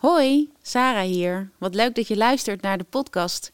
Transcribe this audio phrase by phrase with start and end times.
[0.00, 1.50] Hoi, Sarah hier.
[1.58, 3.52] Wat leuk dat je luistert naar de podcast.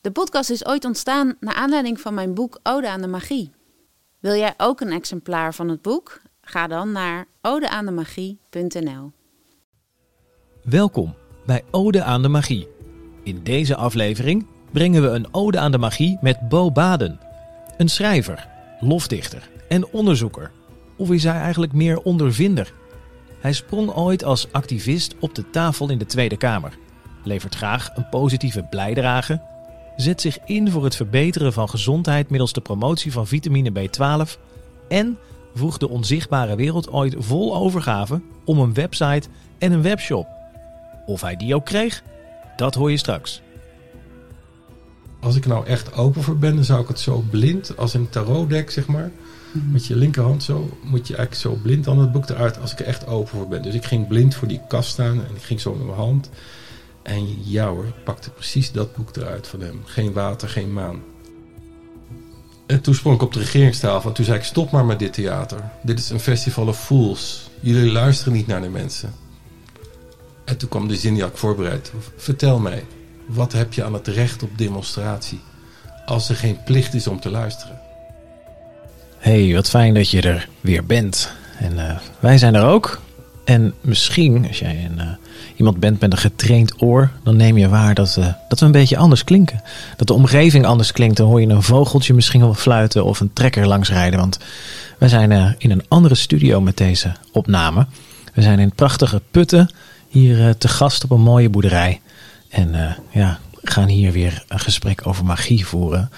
[0.00, 3.50] De podcast is ooit ontstaan naar aanleiding van mijn boek Ode aan de Magie.
[4.18, 6.20] Wil jij ook een exemplaar van het boek?
[6.40, 9.12] Ga dan naar odeaandemagie.nl.
[10.62, 11.14] Welkom
[11.46, 12.68] bij Ode aan de Magie.
[13.22, 17.20] In deze aflevering brengen we een Ode aan de Magie met Bo Baden.
[17.76, 18.48] Een schrijver,
[18.80, 20.50] lofdichter en onderzoeker.
[20.96, 22.72] Of is hij eigenlijk meer ondervinder?
[23.40, 26.78] Hij sprong ooit als activist op de tafel in de Tweede Kamer,
[27.24, 29.40] levert graag een positieve bijdrage,
[29.96, 34.38] zet zich in voor het verbeteren van gezondheid middels de promotie van vitamine B12
[34.88, 35.18] en
[35.54, 39.28] vroeg de onzichtbare wereld ooit vol overgave om een website
[39.58, 40.26] en een webshop.
[41.06, 42.02] Of hij die ook kreeg,
[42.56, 43.42] dat hoor je straks.
[45.20, 48.08] Als ik nou echt open voor ben, dan zou ik het zo blind als een
[48.08, 49.10] tarotdek, zeg maar.
[49.52, 52.78] Met je linkerhand zo, moet je eigenlijk zo blind dan het boek eruit als ik
[52.78, 53.62] er echt open voor ben.
[53.62, 56.30] Dus ik ging blind voor die kast staan en ik ging zo met mijn hand.
[57.02, 59.80] En ja hoor, ik pakte precies dat boek eruit van hem.
[59.84, 61.02] Geen water, geen maan.
[62.66, 65.12] En toen sprong ik op de regeringstafel en toen zei ik stop maar met dit
[65.12, 65.70] theater.
[65.82, 67.50] Dit is een festival of fools.
[67.60, 69.12] Jullie luisteren niet naar de mensen.
[70.44, 71.92] En toen kwam de zin voorbereid.
[72.16, 72.84] Vertel mij,
[73.26, 75.40] wat heb je aan het recht op demonstratie
[76.06, 77.87] als er geen plicht is om te luisteren?
[79.18, 81.32] Hey, wat fijn dat je er weer bent.
[81.58, 83.00] En uh, wij zijn er ook.
[83.44, 85.10] En misschien, als jij een, uh,
[85.56, 88.72] iemand bent met een getraind oor, dan neem je waar dat, uh, dat we een
[88.72, 89.62] beetje anders klinken.
[89.96, 91.16] Dat de omgeving anders klinkt.
[91.16, 94.18] Dan hoor je een vogeltje misschien wel fluiten of een trekker langsrijden.
[94.18, 94.38] Want
[94.98, 97.86] wij zijn in een andere studio met deze opname.
[98.34, 99.70] We zijn in prachtige Putten,
[100.08, 102.00] hier te gast op een mooie boerderij.
[102.48, 106.10] En ja, gaan hier weer een gesprek over magie voeren.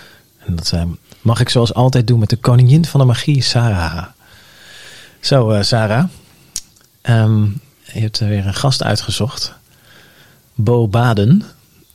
[0.47, 0.75] En dat
[1.23, 4.07] mag ik zoals altijd doen met de koningin van de magie, Sarah.
[5.21, 6.05] Zo, uh, Sarah.
[7.03, 7.61] Um,
[7.93, 9.55] je hebt weer een gast uitgezocht.
[10.55, 11.43] Bo Baden.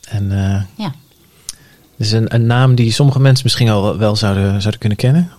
[0.08, 0.94] En, uh, ja.
[1.96, 5.30] Dat is een, een, naam die sommige mensen misschien al wel zouden, zouden kunnen kennen.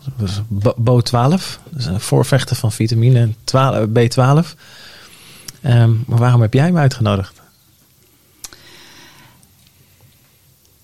[0.47, 1.59] Bo, Bo 12.
[1.69, 4.57] Dat is een voorvechter van vitamine 12, B12.
[5.61, 7.41] Um, maar waarom heb jij hem uitgenodigd?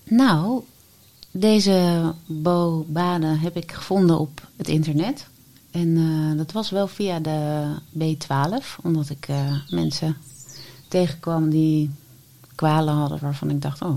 [0.04, 0.62] Nou,
[1.36, 5.26] deze Bo Baden heb ik gevonden op het internet.
[5.70, 10.16] En uh, dat was wel via de B12, omdat ik uh, mensen
[10.88, 11.90] tegenkwam die
[12.54, 13.96] kwalen hadden waarvan ik dacht, oh,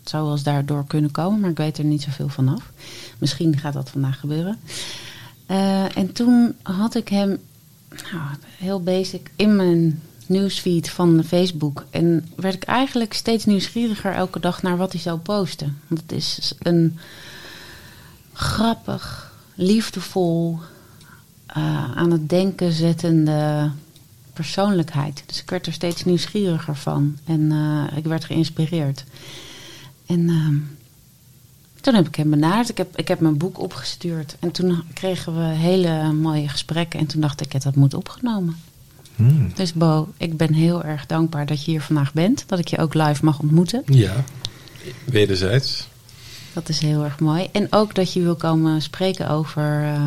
[0.00, 2.72] het zou wel eens daardoor kunnen komen, maar ik weet er niet zoveel vanaf.
[3.18, 4.58] Misschien gaat dat vandaag gebeuren.
[5.50, 7.38] Uh, en toen had ik hem,
[7.88, 11.84] nou, heel basic, in mijn nieuwsfeed van Facebook.
[11.90, 15.80] En werd ik eigenlijk steeds nieuwsgieriger elke dag naar wat hij zou posten.
[15.86, 16.98] Want het is een
[18.32, 20.58] grappig, liefdevol,
[21.56, 23.70] uh, aan het denken zettende
[24.32, 25.22] persoonlijkheid.
[25.26, 27.18] Dus ik werd er steeds nieuwsgieriger van.
[27.24, 29.04] En uh, ik werd geïnspireerd.
[30.06, 30.48] En uh,
[31.80, 32.68] toen heb ik hem benaderd.
[32.68, 34.36] Ik heb, ik heb mijn boek opgestuurd.
[34.40, 37.00] En toen kregen we hele mooie gesprekken.
[37.00, 38.56] En toen dacht ik, dat moet opgenomen.
[39.18, 39.50] Hmm.
[39.54, 42.44] Dus Bo, ik ben heel erg dankbaar dat je hier vandaag bent.
[42.46, 43.82] Dat ik je ook live mag ontmoeten.
[43.86, 44.24] Ja,
[45.04, 45.88] wederzijds.
[46.52, 47.48] Dat is heel erg mooi.
[47.52, 50.06] En ook dat je wil komen spreken over uh,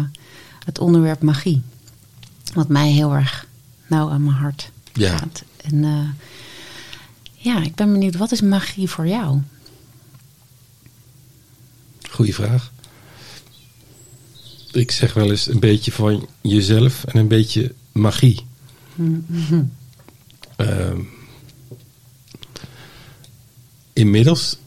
[0.66, 1.62] het onderwerp magie.
[2.54, 3.46] Wat mij heel erg
[3.88, 5.18] nauw aan mijn hart ja.
[5.18, 5.44] gaat.
[5.62, 6.10] En uh,
[7.34, 9.42] ja, ik ben benieuwd, wat is magie voor jou?
[12.10, 12.72] Goeie vraag.
[14.72, 18.46] Ik zeg wel eens een beetje van jezelf en een beetje magie.
[20.57, 21.00] Uh,
[23.94, 24.57] inmiddels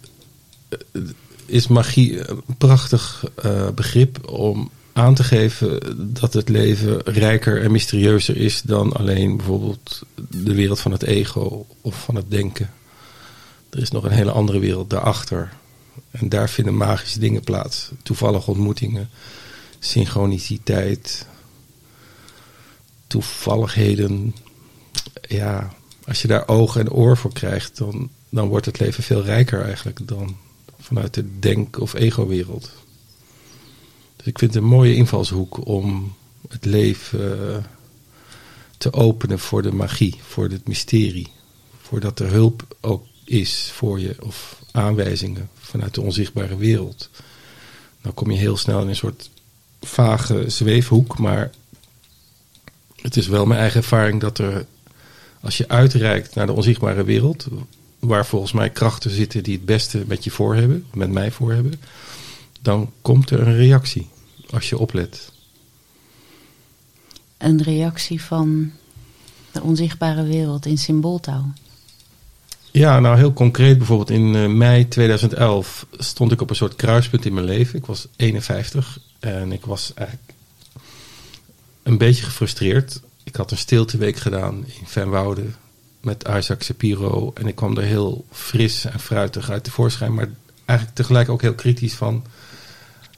[1.46, 5.80] is magie een prachtig uh, begrip om aan te geven
[6.14, 11.66] dat het leven rijker en mysterieuzer is dan alleen bijvoorbeeld de wereld van het ego
[11.80, 12.70] of van het denken.
[13.70, 15.52] Er is nog een hele andere wereld daarachter.
[16.10, 17.90] En daar vinden magische dingen plaats.
[18.02, 19.08] Toevallige ontmoetingen,
[19.78, 21.26] synchroniciteit,
[23.14, 24.34] toevalligheden.
[25.28, 29.22] Ja, als je daar oog en oor voor krijgt, dan, dan wordt het leven veel
[29.22, 30.36] rijker eigenlijk dan
[30.78, 32.70] vanuit de denk- of ego-wereld.
[34.16, 36.14] Dus ik vind het een mooie invalshoek om
[36.48, 37.66] het leven
[38.78, 41.28] te openen voor de magie, voor het mysterie.
[41.80, 47.10] Voordat er hulp ook is voor je of aanwijzingen vanuit de onzichtbare wereld.
[48.02, 49.30] Dan kom je heel snel in een soort
[49.80, 51.50] vage zweefhoek, maar
[53.04, 54.66] het is wel mijn eigen ervaring dat er,
[55.40, 57.46] als je uitreikt naar de onzichtbare wereld,
[57.98, 61.52] waar volgens mij krachten zitten die het beste met je voor hebben, met mij voor
[61.52, 61.80] hebben,
[62.60, 64.08] dan komt er een reactie
[64.50, 65.32] als je oplet.
[67.38, 68.70] Een reactie van
[69.52, 71.52] de onzichtbare wereld in symbooltaal.
[72.70, 73.78] Ja, nou heel concreet.
[73.78, 77.78] Bijvoorbeeld in eh, mei 2011 stond ik op een soort kruispunt in mijn leven.
[77.78, 80.33] Ik was 51 en ik was eigenlijk
[81.84, 83.00] een beetje gefrustreerd.
[83.24, 85.44] Ik had een stilteweek gedaan in Venwoude
[86.00, 87.30] met Isaac Shapiro.
[87.34, 90.14] En ik kwam er heel fris en fruitig uit tevoorschijn.
[90.14, 90.28] Maar
[90.64, 92.24] eigenlijk tegelijk ook heel kritisch van...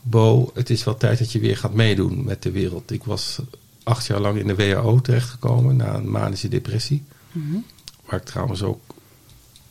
[0.02, 2.90] Bo, het is wel tijd dat je weer gaat meedoen met de wereld.
[2.90, 3.38] Ik was
[3.82, 7.04] acht jaar lang in de WHO terechtgekomen na een manische depressie.
[8.04, 8.80] Waar ik trouwens ook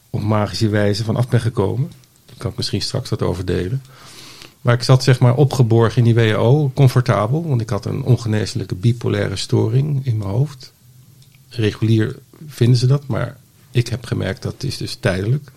[0.09, 1.91] op magische wijze van af ben gekomen.
[2.25, 3.81] Daar kan ik misschien straks wat over delen.
[4.65, 7.47] Maar ik zat zeg maar opgeborgen in die WHO, comfortabel.
[7.47, 10.73] Want ik had een ongeneeslijke bipolaire storing in mijn hoofd.
[11.49, 12.15] Regulier
[12.47, 13.37] vinden ze dat, maar
[13.71, 15.51] ik heb gemerkt dat is dus tijdelijk.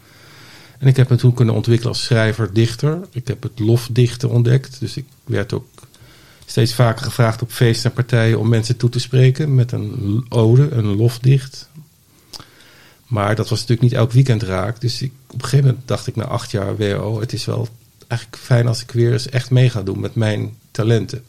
[0.79, 3.01] En ik heb me toen kunnen ontwikkelen als schrijver, dichter.
[3.11, 4.81] Ik heb het lofdichten ontdekt.
[4.81, 5.67] Dus ik werd ook
[6.47, 10.71] steeds vaker gevraagd op feesten en partijen om mensen toe te spreken met een ode,
[10.71, 11.69] een lofdicht.
[13.07, 14.81] Maar dat was natuurlijk niet elk weekend raak.
[14.81, 17.69] Dus ik, op een gegeven moment dacht ik na acht jaar WO, het is wel
[18.09, 21.25] eigenlijk fijn als ik weer eens echt mee ga doen met mijn talenten.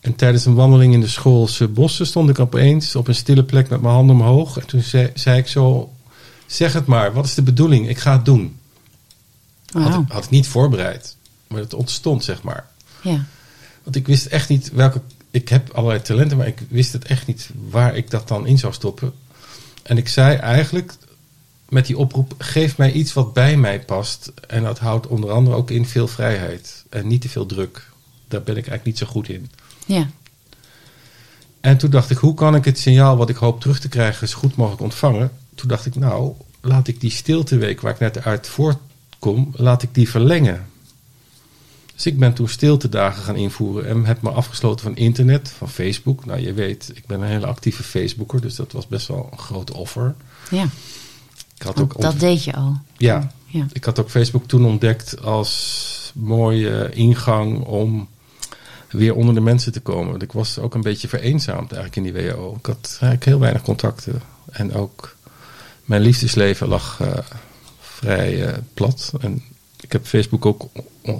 [0.00, 3.68] En tijdens een wandeling in de schoolse bossen stond ik opeens op een stille plek
[3.68, 4.58] met mijn handen omhoog.
[4.58, 5.92] En toen zei, zei ik zo,
[6.46, 7.88] zeg het maar, wat is de bedoeling?
[7.88, 8.56] Ik ga het doen.
[9.72, 12.66] Had, ik- had ik niet voorbereid, maar het ontstond zeg maar.
[13.02, 13.24] Ja.
[13.82, 15.00] Want ik wist echt niet welke.
[15.30, 18.58] Ik heb allerlei talenten, maar ik wist het echt niet waar ik dat dan in
[18.58, 19.12] zou stoppen.
[19.82, 20.94] En ik zei eigenlijk
[21.72, 24.32] met die oproep: geef mij iets wat bij mij past.
[24.46, 27.90] En dat houdt onder andere ook in veel vrijheid en niet te veel druk.
[28.28, 29.50] Daar ben ik eigenlijk niet zo goed in.
[29.86, 30.10] Ja.
[31.60, 34.28] En toen dacht ik: hoe kan ik het signaal wat ik hoop terug te krijgen
[34.28, 35.32] zo goed mogelijk ontvangen?
[35.54, 39.94] Toen dacht ik: nou, laat ik die stilteweek waar ik net uit voortkom, laat ik
[39.94, 40.66] die verlengen.
[41.94, 46.24] Dus ik ben toen stiltedagen gaan invoeren en heb me afgesloten van internet, van Facebook.
[46.24, 49.38] Nou, je weet, ik ben een hele actieve Facebooker, dus dat was best wel een
[49.38, 50.14] groot offer.
[50.50, 50.68] Ja.
[51.62, 52.76] Ik had Want ook dat deed je al.
[52.96, 53.66] ja, Ja.
[53.72, 58.08] ik had ook Facebook toen ontdekt als mooie ingang om
[58.90, 60.10] weer onder de mensen te komen.
[60.10, 62.54] Want ik was ook een beetje vereenzaamd eigenlijk in die WHO.
[62.58, 64.22] Ik had eigenlijk heel weinig contacten.
[64.50, 65.16] En ook
[65.84, 67.18] mijn liefdesleven lag eh,
[67.80, 69.12] vrij eh, plat.
[69.20, 69.42] En
[69.80, 70.68] ik heb Facebook ook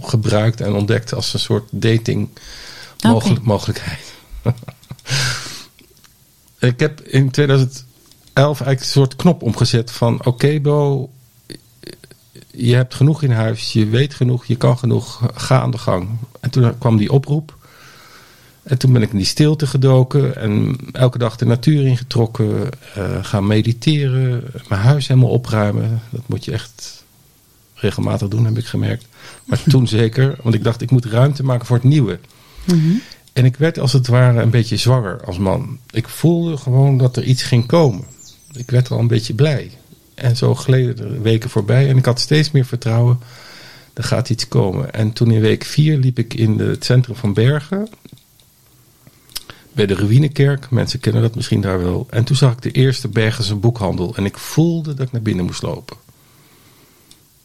[0.02, 2.28] gebruikt en ontdekt als een soort dating
[3.02, 4.12] mogelijk, mogelijkheid.
[6.58, 7.90] ik heb in 2011
[8.32, 11.10] eigenlijk een soort knop omgezet van oké Bo,
[12.50, 16.08] je hebt genoeg in huis, je weet genoeg, je kan genoeg, ga aan de gang.
[16.40, 17.56] En toen kwam die oproep.
[18.62, 23.24] En toen ben ik in die stilte gedoken en elke dag de natuur ingetrokken, eh
[23.24, 26.00] gaan mediteren, mijn huis helemaal opruimen.
[26.10, 27.04] Dat moet je echt
[27.74, 29.06] regelmatig doen, heb ik gemerkt.
[29.44, 32.18] Maar toen zeker, want ik dacht ik moet ruimte maken voor het nieuwe.
[33.32, 35.78] En ik werd als het ware een beetje zwanger als man.
[35.90, 38.04] Ik voelde gewoon dat er iets ging komen.
[38.54, 39.70] Ik werd al een beetje blij.
[40.14, 43.20] En zo gleden de weken voorbij en ik had steeds meer vertrouwen.
[43.92, 44.92] Er gaat iets komen.
[44.92, 47.88] En toen in week vier liep ik in het centrum van Bergen.
[49.72, 50.70] Bij de Ruïnekerk.
[50.70, 52.06] Mensen kennen dat misschien daar wel.
[52.10, 54.16] En toen zag ik de eerste Bergense boekhandel.
[54.16, 55.96] En ik voelde dat ik naar binnen moest lopen.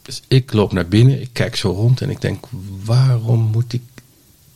[0.01, 1.21] Dus ik loop naar binnen.
[1.21, 2.45] Ik kijk zo rond en ik denk,
[2.83, 3.81] waarom moet ik...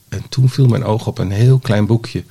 [0.08, 2.24] En toen viel mijn oog op een heel klein boekje.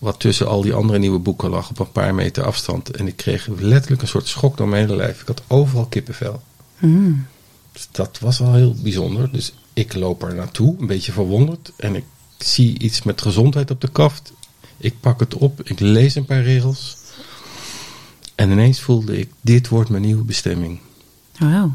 [0.00, 2.90] Wat tussen al die andere nieuwe boeken lag op een paar meter afstand.
[2.90, 5.20] En ik kreeg letterlijk een soort schok door mijn hele lijf.
[5.20, 6.42] Ik had overal kippenvel.
[6.78, 7.26] Mm.
[7.72, 9.32] Dus dat was al heel bijzonder.
[9.32, 11.72] Dus ik loop er naartoe, een beetje verwonderd.
[11.76, 12.04] En ik
[12.38, 14.32] zie iets met gezondheid op de kaft.
[14.76, 16.96] Ik pak het op, ik lees een paar regels.
[18.34, 20.80] En ineens voelde ik, dit wordt mijn nieuwe bestemming.
[21.38, 21.74] Wauw.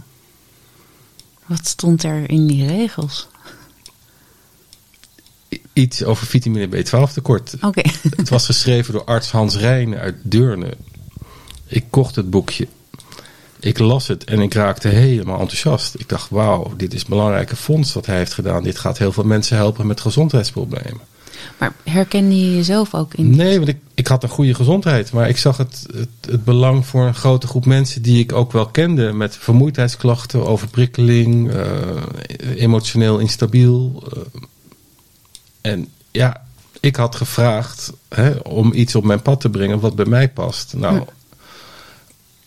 [1.45, 3.27] Wat stond er in die regels?
[5.73, 7.53] Iets over vitamine B12 tekort.
[7.61, 7.81] Oké.
[8.15, 10.73] Het was geschreven door arts Hans Rijnen uit Deurne.
[11.67, 12.67] Ik kocht het boekje.
[13.59, 15.95] Ik las het en ik raakte helemaal enthousiast.
[15.97, 18.63] Ik dacht, wauw, dit is een belangrijke fonds wat hij heeft gedaan.
[18.63, 20.99] Dit gaat heel veel mensen helpen met gezondheidsproblemen.
[21.57, 23.35] Maar herkende je jezelf ook in?
[23.35, 25.11] Nee, want ik, ik had een goede gezondheid.
[25.11, 28.51] Maar ik zag het, het, het belang voor een grote groep mensen die ik ook
[28.51, 29.11] wel kende.
[29.13, 31.67] Met vermoeidheidsklachten, overprikkeling, eh,
[32.55, 34.03] emotioneel instabiel.
[34.13, 34.41] eh.
[35.65, 36.45] En ja,
[36.79, 40.73] ik had gevraagd hè, om iets op mijn pad te brengen wat bij mij past.
[40.73, 41.05] Nou, Ja.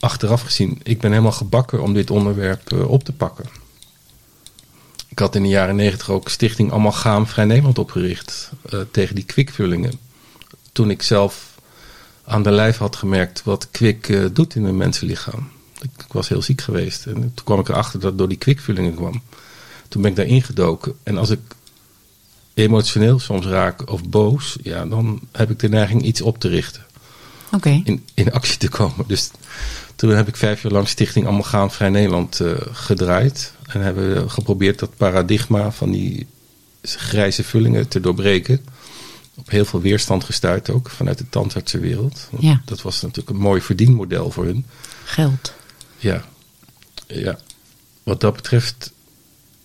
[0.01, 3.45] achteraf gezien, ik ben helemaal gebakken om dit onderwerp eh, op te pakken.
[5.09, 8.51] Ik had in de jaren negentig ook Stichting Amalgaam Vrij Nederland opgericht.
[8.71, 9.93] eh, tegen die kwikvullingen.
[10.73, 11.59] Toen ik zelf
[12.25, 15.49] aan de lijf had gemerkt wat kwik eh, doet in een mensenlichaam.
[15.81, 17.07] Ik, ik was heel ziek geweest.
[17.07, 19.23] En toen kwam ik erachter dat het door die kwikvullingen kwam.
[19.89, 20.95] Toen ben ik daar ingedoken.
[21.03, 21.41] En als ik
[22.59, 26.87] emotioneel soms raak of boos, ja, dan heb ik de neiging iets op te richten.
[27.53, 27.81] Oké.
[27.85, 29.05] in, in actie te komen.
[29.07, 29.31] Dus
[29.97, 33.53] toen heb ik vijf jaar lang Stichting Amalgaam Vrij Nederland eh, gedraaid.
[33.67, 36.27] En hebben we geprobeerd dat paradigma van die
[36.83, 38.65] grijze vullingen te doorbreken.
[39.35, 42.29] Op heel veel weerstand gestuurd ook vanuit de tandartsenwereld.
[42.39, 42.63] Ja.
[42.65, 44.67] Dat was natuurlijk een mooi verdienmodel voor hun.
[45.05, 45.53] Geld.
[45.99, 46.25] Ja,
[47.07, 47.39] ja.
[48.03, 48.93] wat dat betreft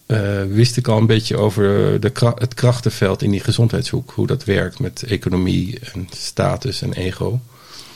[0.06, 4.12] eh, wist ik al een beetje over de kra- het krachtenveld in die gezondheidshoek.
[4.16, 7.40] Hoe dat werkt met economie en status en ego.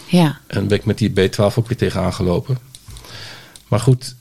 [0.06, 0.40] Ja.
[0.48, 2.58] En ben ik met die B12 ook weer tegenaan gelopen.
[3.68, 4.16] Maar goed,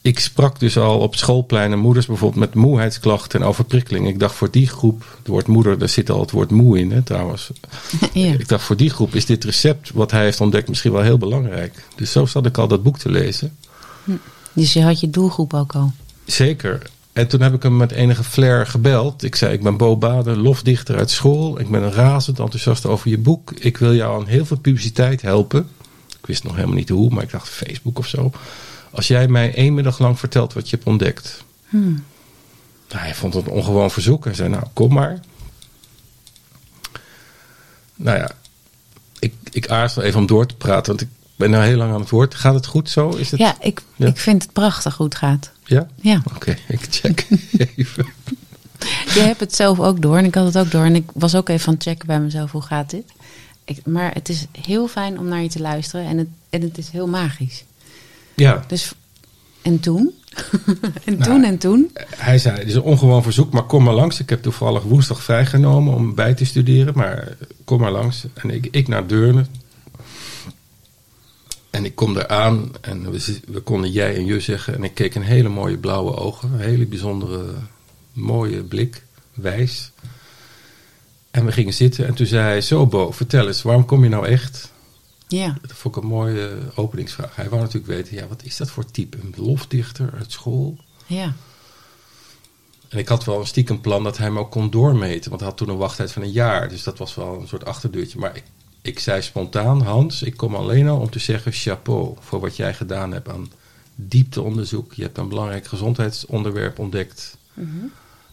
[0.00, 4.08] ik sprak dus al op schoolpleinen moeders bijvoorbeeld met moeheidsklachten en overprikkeling.
[4.08, 6.90] Ik dacht voor die groep, het woord moeder, daar zit al het woord moe in
[6.92, 7.50] hè, trouwens.
[8.12, 8.32] ja.
[8.32, 11.18] Ik dacht voor die groep is dit recept wat hij heeft ontdekt misschien wel heel
[11.18, 11.84] belangrijk.
[11.96, 13.56] Dus zo zat ik al dat boek te lezen.
[14.52, 15.92] Dus je had je doelgroep ook al.
[16.24, 16.90] Zeker.
[17.12, 19.22] En toen heb ik hem met enige flair gebeld.
[19.22, 21.60] Ik zei, ik ben Bo Baden, lofdichter uit school.
[21.60, 23.50] Ik ben razend enthousiast over je boek.
[23.52, 25.68] Ik wil jou aan heel veel publiciteit helpen.
[26.20, 28.30] Ik wist nog helemaal niet hoe, maar ik dacht Facebook of zo.
[28.90, 31.44] Als jij mij één middag lang vertelt wat je hebt ontdekt.
[31.68, 32.04] Hmm.
[32.88, 34.24] Nou, hij vond het een ongewoon verzoek.
[34.24, 35.20] Hij zei, nou, kom maar.
[37.94, 38.30] Nou ja,
[39.18, 42.00] ik, ik aarzel even om door te praten, want ik ben nou heel lang aan
[42.00, 42.34] het woord.
[42.34, 43.08] Gaat het goed zo?
[43.08, 44.06] Is het, Ja, ik, Ja.
[44.06, 45.51] ik vind het prachtig hoe het gaat.
[45.64, 45.86] Ja?
[46.00, 46.22] Ja.
[46.34, 47.26] Oké, ik check
[47.76, 48.06] even.
[49.14, 50.84] Jij hebt het zelf ook door en ik had het ook door.
[50.84, 53.04] En ik was ook even aan het checken bij mezelf, hoe gaat dit?
[53.64, 56.78] Ik, maar het is heel fijn om naar je te luisteren en het, en het
[56.78, 57.64] is heel magisch.
[58.34, 58.92] Ja, Dus,
[59.62, 60.12] en toen?
[61.04, 61.90] en Nou, toen en toen?
[62.16, 64.20] hij zei, het is een ongewoon verzoek, maar kom maar langs.
[64.20, 68.24] Ik heb toevallig woensdag vrijgenomen om bij te studeren, maar kom maar langs.
[68.34, 69.46] En ik, ik naar Deurne.
[71.72, 74.74] En ik kom eraan en we, we konden jij en je zeggen.
[74.74, 77.54] En ik keek een hele mooie blauwe ogen, een hele bijzondere,
[78.12, 79.90] mooie blik, wijs.
[81.30, 84.08] En we gingen zitten en toen zei hij, zo Bo, vertel eens, waarom kom je
[84.08, 84.72] nou echt?
[85.28, 85.58] Ja.
[85.60, 87.36] Dat vond ik een mooie openingsvraag.
[87.36, 89.18] Hij wou natuurlijk weten, ja, wat is dat voor type?
[89.20, 90.78] Een lofdichter uit school?
[91.06, 91.34] Ja.
[92.88, 95.28] En ik had wel een stiekem plan dat hij me ook kon doormeten.
[95.28, 96.68] Want hij had toen een wachttijd van een jaar.
[96.68, 98.18] Dus dat was wel een soort achterdeurtje.
[98.18, 98.44] Maar ik,
[98.82, 102.74] ik zei spontaan, Hans, ik kom alleen al om te zeggen chapeau voor wat jij
[102.74, 103.50] gedaan hebt aan
[103.94, 104.92] diepteonderzoek.
[104.94, 107.36] Je hebt een belangrijk gezondheidsonderwerp ontdekt.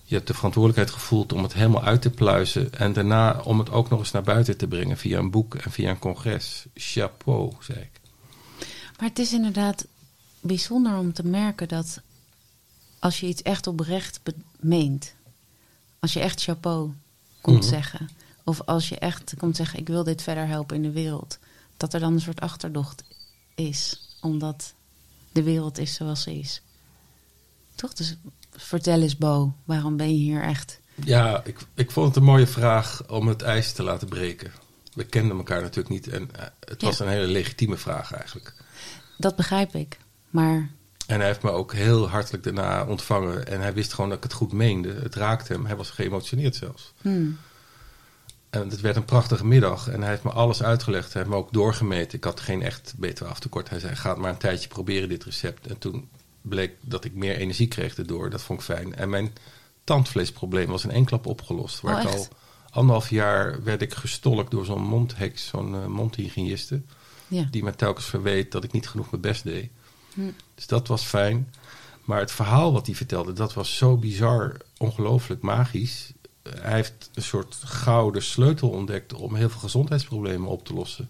[0.03, 2.73] Je hebt de verantwoordelijkheid gevoeld om het helemaal uit te pluizen.
[2.73, 5.71] En daarna om het ook nog eens naar buiten te brengen via een boek en
[5.71, 6.65] via een congres.
[6.75, 7.91] Chapeau, zei ik.
[8.99, 9.85] Maar het is inderdaad
[10.41, 12.01] bijzonder om te merken dat
[12.99, 14.19] als je iets echt oprecht
[14.59, 15.13] meent,
[15.99, 16.91] als je echt chapeau
[17.41, 17.67] komt Mhm.
[17.67, 18.09] zeggen,
[18.49, 21.37] of als je echt komt zeggen: Ik wil dit verder helpen in de wereld,
[21.77, 23.03] dat er dan een soort achterdocht
[23.55, 24.73] is, omdat
[25.31, 26.61] de wereld is zoals ze is.
[27.75, 27.93] Toch?
[27.93, 28.15] Dus
[28.51, 30.79] vertel eens, Bo, waarom ben je hier echt?
[31.03, 34.51] Ja, ik, ik vond het een mooie vraag om het ijs te laten breken.
[34.93, 37.05] We kenden elkaar natuurlijk niet en eh, het was Ja.
[37.05, 38.53] een hele legitieme vraag eigenlijk.
[39.17, 39.97] Dat begrijp ik.
[40.29, 40.69] Maar
[41.07, 44.23] En hij heeft me ook heel hartelijk daarna ontvangen en hij wist gewoon dat ik
[44.23, 44.93] het goed meende.
[44.93, 46.93] Het raakte hem, hij was geëmotioneerd zelfs.
[47.01, 47.37] hmm,
[48.49, 51.13] En het werd een prachtige middag en hij heeft me alles uitgelegd.
[51.13, 52.17] Hij heeft me ook doorgemeten.
[52.17, 53.69] Ik had geen echt B12 tekort.
[53.69, 55.67] Hij zei, ga maar een tijdje proberen dit recept.
[55.67, 56.09] En toen
[56.41, 58.29] bleek dat ik meer energie kreeg erdoor.
[58.29, 58.95] Dat vond ik fijn.
[58.95, 59.33] En mijn
[59.83, 61.81] tandvleesprobleem was in één klap opgelost.
[61.81, 62.27] Waar Oh, ik al
[62.69, 66.81] anderhalf jaar werd ik gestolkt door zo'n mondheks, zo'n eh, mondhygiëniste.
[67.27, 67.47] ja.
[67.51, 69.69] Die me telkens verweet dat ik niet genoeg mijn best deed.
[70.13, 70.21] Hm.
[70.55, 71.53] Dus dat was fijn.
[72.03, 76.11] Maar het verhaal wat hij vertelde, dat was zo bizar, ongelooflijk magisch.
[76.43, 81.09] Hij heeft een soort gouden sleutel ontdekt om heel veel gezondheidsproblemen op te lossen.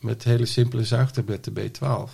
[0.00, 2.10] Met hele simpele zuigtabletten B12.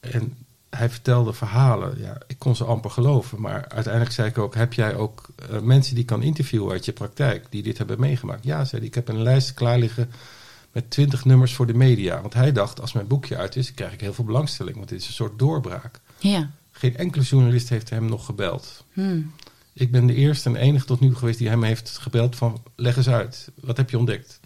[0.00, 0.36] En
[0.70, 1.98] hij vertelde verhalen.
[1.98, 3.40] Ja, ik kon ze amper geloven.
[3.40, 6.92] Maar uiteindelijk zei ik ook: Heb jij ook eh, mensen die kan interviewen uit je
[6.92, 8.44] praktijk die dit hebben meegemaakt?
[8.44, 8.88] Ja, zei hij.
[8.88, 10.10] Ik heb een lijst klaar liggen
[10.72, 12.20] met twintig nummers voor de media.
[12.20, 14.76] Want hij dacht: Als mijn boekje uit is, krijg ik heel veel belangstelling.
[14.76, 16.00] Want dit is een soort doorbraak.
[16.18, 16.50] Ja.
[16.70, 18.84] Geen enkele journalist heeft hem nog gebeld.
[18.92, 19.32] Hmm.
[19.78, 22.96] Ik ben de eerste en enige tot nu geweest die hem heeft gebeld van leg
[22.96, 24.40] eens uit, wat heb je ontdekt?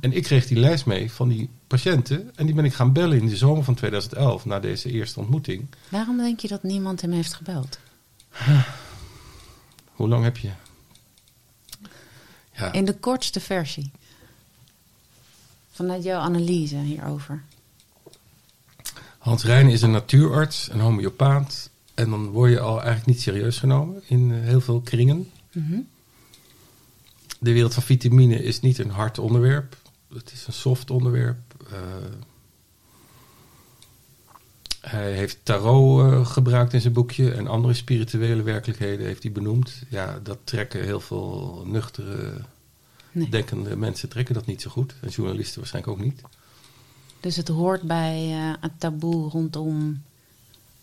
[0.00, 3.18] En ik kreeg die lijst mee van die patiënten en die ben ik gaan bellen
[3.18, 5.68] in de zomer van 2011 na deze eerste ontmoeting.
[5.88, 7.78] Waarom denk je dat niemand hem heeft gebeld?
[9.96, 10.50] Hoe lang heb je?
[12.52, 13.90] Ja, In de kortste versie.
[15.70, 17.42] Vanuit jouw analyse hierover.
[19.18, 21.67] Hans Rijn is een natuurarts, een homeopaat
[21.98, 25.30] en dan word je al eigenlijk niet serieus genomen in eh, heel veel kringen.
[25.52, 25.80] Mhm.
[27.40, 29.76] De wereld van vitamine is niet een hard onderwerp.
[30.14, 31.38] Het is een soft onderwerp.
[31.70, 31.78] Eh,
[34.80, 39.82] hij heeft tarot eh, gebruikt in zijn boekje en andere spirituele werkelijkheden heeft hij benoemd.
[39.88, 42.44] Ja, dat trekken heel veel nuchtere
[43.12, 43.28] Nee.
[43.28, 44.94] Denkende mensen trekken dat niet zo goed.
[45.00, 46.22] En journalisten waarschijnlijk ook niet.
[47.20, 50.02] Dus het hoort bij eh, het taboe rondom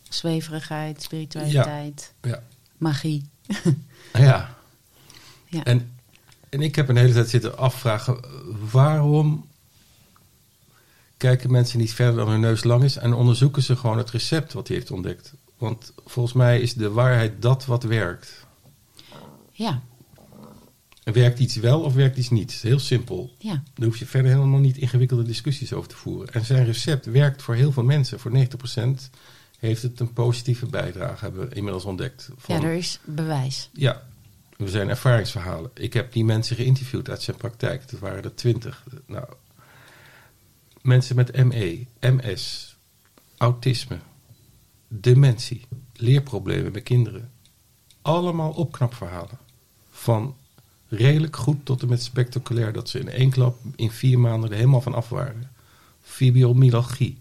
[0.10, 2.44] zweverigheid, spiritualiteit, Ja.
[2.78, 3.24] magie.
[4.14, 4.56] Ja.
[5.48, 5.64] Ja.
[5.64, 5.92] En,
[6.50, 8.20] en ik heb een hele tijd zitten afvragen...
[8.72, 9.46] waarom
[11.18, 12.96] kijken mensen niet verder dan hun neus lang is...
[12.98, 15.34] en onderzoeken ze gewoon het recept wat hij heeft ontdekt.
[15.58, 18.46] Want volgens mij is de waarheid dat wat werkt.
[19.52, 19.82] Ja,
[21.04, 22.52] werkt iets wel of werkt iets niet?
[22.52, 23.34] Heel simpel.
[23.38, 26.34] ja, Daar hoef je verder helemaal niet ingewikkelde discussies over te voeren.
[26.34, 28.20] En zijn recept werkt voor heel veel mensen.
[28.20, 29.10] Voor 90%
[29.60, 32.30] heeft het een positieve bijdrage, hebben we inmiddels ontdekt.
[32.38, 33.70] Van, ja, er is bewijs.
[33.74, 34.04] ja,
[34.58, 35.72] er zijn ervaringsverhalen.
[35.74, 37.90] Ik heb die mensen geïnterviewd uit zijn praktijk.
[37.90, 38.84] Dat waren er 20.
[39.06, 39.26] Nou,
[40.82, 42.76] mensen met ME, MS,
[43.38, 44.00] autisme,
[44.88, 47.32] dementie, leerproblemen bij kinderen.
[48.02, 49.38] Allemaal opknapverhalen.
[49.92, 50.36] Van
[50.88, 52.74] redelijk goed tot en met spectaculair.
[52.74, 55.52] Dat ze in één klap in vier maanden er helemaal van af waren.
[56.02, 57.18] Fibromyalgie.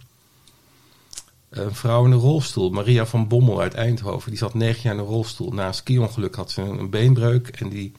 [1.55, 4.31] Een vrouw in een rolstoel, Maria van Bommel uit Eindhoven.
[4.31, 5.51] Die zat negen jaar in een rolstoel.
[5.51, 7.49] Na een ski-ongeluk had ze een beenbreuk.
[7.49, 7.93] En die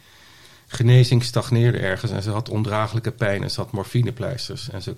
[0.67, 2.12] genezing stagneerde ergens.
[2.12, 3.43] En ze had ondraaglijke pijn.
[3.43, 4.69] En ze had morfinepleisters.
[4.69, 4.95] En ze,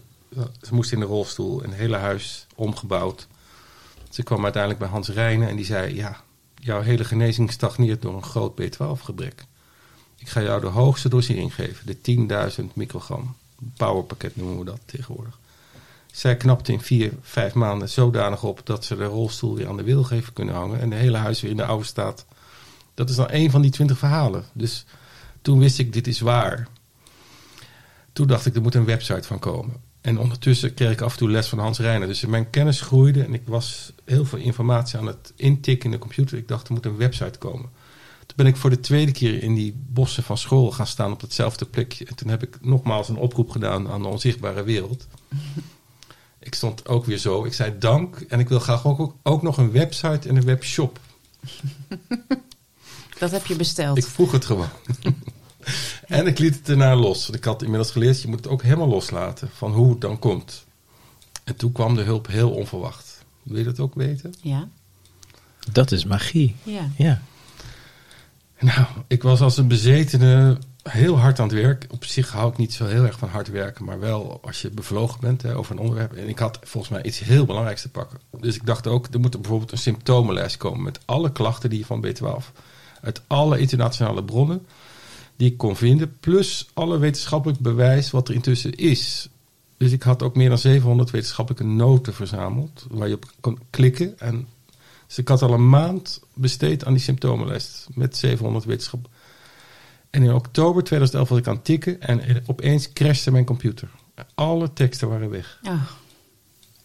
[0.62, 1.64] ze moest in de rolstoel.
[1.64, 3.28] En het hele huis omgebouwd.
[4.10, 5.50] Ze kwam uiteindelijk bij Hans Rijnen.
[5.50, 6.22] En die zei, ja,
[6.56, 9.46] jouw hele genezing stagneert door een groot B12-gebrek.
[10.18, 13.36] Ik ga jou de hoogste dosering geven, de 10.000 microgram.
[13.78, 15.40] Powerpakket noemen we dat tegenwoordig.
[16.18, 20.06] Zij knapte in vier, vijf maanden zodanig op dat ze de rolstoel weer aan de
[20.10, 20.80] heeft kunnen hangen.
[20.80, 22.26] En de hele huis weer in de oude staat.
[22.94, 24.46] Dat is dan één van die twintig verhalen.
[24.54, 24.86] Dus
[25.42, 26.68] toen wist ik, dit is waar.
[28.14, 29.76] Toen dacht ik, er moet een website van komen.
[30.02, 32.08] En ondertussen kreeg ik af en toe les van Hans Reiner.
[32.08, 36.02] Dus mijn kennis groeide en ik was heel veel informatie aan het intikken in de
[36.02, 36.38] computer.
[36.38, 37.70] Ik dacht, er moet een website komen.
[38.26, 41.22] Toen ben ik voor de tweede keer in die bossen van school gaan staan op
[41.22, 42.06] hetzelfde plekje.
[42.06, 45.08] En toen heb ik nogmaals een oproep gedaan aan de onzichtbare wereld.
[46.40, 47.46] Ik stond ook weer zo.
[47.46, 50.46] Ik zei dank en ik wil graag ook, ook, ook nog een website en een
[50.46, 51.00] webshop.
[53.20, 53.98] Dat heb je besteld.
[53.98, 54.70] Ik vroeg het gewoon.
[56.08, 57.24] en ik liet het ernaar los.
[57.24, 60.20] Want ik had inmiddels geleerd, je moet het ook helemaal loslaten van hoe het dan
[60.20, 60.66] komt.
[61.44, 63.26] En toen kwam de hulp heel onverwacht.
[63.44, 64.34] Wil je dat ook weten?
[64.42, 64.68] Ja,
[65.72, 66.56] Dat is magie.
[66.64, 66.90] ja.
[66.98, 67.22] Ja.
[68.60, 70.58] Nou, ik was als een bezetene
[70.90, 71.86] heel hard aan het werk.
[71.90, 74.70] Op zich hou ik niet zo heel erg van hard werken, maar wel als je
[74.70, 76.14] bevlogen bent hè, over een onderwerp.
[76.14, 78.20] En ik had volgens mij iets heel belangrijks te pakken.
[78.40, 81.80] Dus ik dacht ook, er moet er bijvoorbeeld een symptomenlijst komen met alle klachten die
[81.80, 82.52] je van B12
[83.02, 84.66] uit alle internationale bronnen
[85.36, 89.30] die ik kon vinden, plus alle wetenschappelijk bewijs wat er intussen is.
[89.78, 94.20] Dus ik had ook meer dan 700 wetenschappelijke noten verzameld, waar je op kon klikken.
[94.20, 94.48] En
[95.08, 99.10] dus ik had al een maand besteed aan die symptomenlijst met 700 wetenschap.
[100.10, 103.90] En in oktober 2011 was ik aan het tikken en opeens crashte mijn computer.
[104.36, 105.60] Alle teksten waren weg.
[105.64, 105.72] Oh,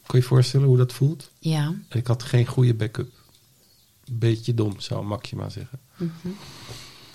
[0.07, 1.31] Kun je je voorstellen hoe dat voelt?
[1.39, 1.75] ja.
[1.89, 3.11] En ik had geen goede backup.
[4.11, 5.79] Beetje dom, zou Maxima zeggen.
[5.97, 6.29] Mhm.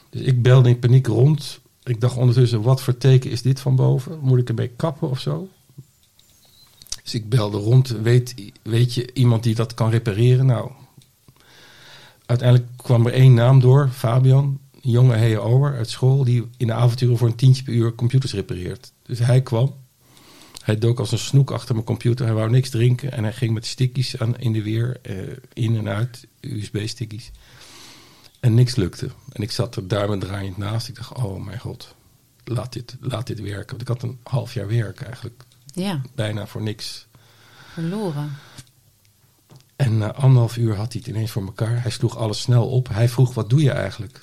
[0.09, 1.59] Dus ik belde in paniek rond.
[1.83, 4.19] Ik dacht ondertussen, wat voor teken is dit van boven?
[4.19, 5.49] Moet ik ermee kappen of zo?
[7.03, 7.87] Dus ik belde rond.
[7.89, 10.45] Weet, weet je iemand die dat kan repareren?
[10.45, 10.71] Nou,
[12.25, 13.89] uiteindelijk kwam er één naam door.
[13.93, 16.23] Fabian, jonge HEO'er uit school...
[16.23, 18.91] die in de avonturen voor een tientje per uur computers repareert.
[19.03, 19.75] Dus hij kwam.
[20.63, 22.25] Hij dook als een snoek achter mijn computer.
[22.25, 23.11] Hij wou niks drinken.
[23.11, 24.99] En hij ging met stickies aan, in de weer.
[25.01, 25.15] eh,
[25.53, 26.27] in en uit.
[26.41, 27.31] USB-stickies.
[28.39, 29.09] En niks lukte.
[29.31, 30.87] En ik zat er duimend draaiend naast.
[30.87, 31.95] Ik dacht, oh mijn god,
[32.43, 33.69] laat dit, laat dit werken.
[33.69, 35.43] Want ik had een half jaar werk eigenlijk.
[35.73, 37.05] Ja, Bijna voor niks.
[37.73, 38.31] verloren.
[39.75, 41.81] En na anderhalf uur had hij het ineens voor elkaar.
[41.81, 42.87] Hij sloeg alles snel op.
[42.89, 44.21] Hij vroeg, wat doe je eigenlijk?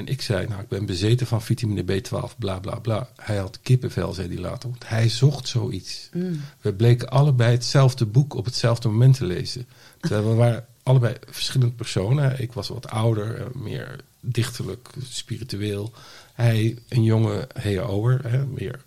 [0.00, 3.08] En ik zei, nou, ik ben bezeten van vitamine B12, bla bla bla.
[3.16, 4.68] Hij had kippenvel, zei hij later.
[4.68, 6.08] Want hij zocht zoiets.
[6.12, 6.40] Mm.
[6.60, 9.66] We bleken allebei hetzelfde boek op hetzelfde moment te lezen.
[10.00, 12.40] Terwijl we waren allebei verschillende personen.
[12.40, 15.92] Ik was wat ouder, eh, meer dichterlijk, spiritueel.
[16.34, 18.80] Hij een jonge HEO'er, meer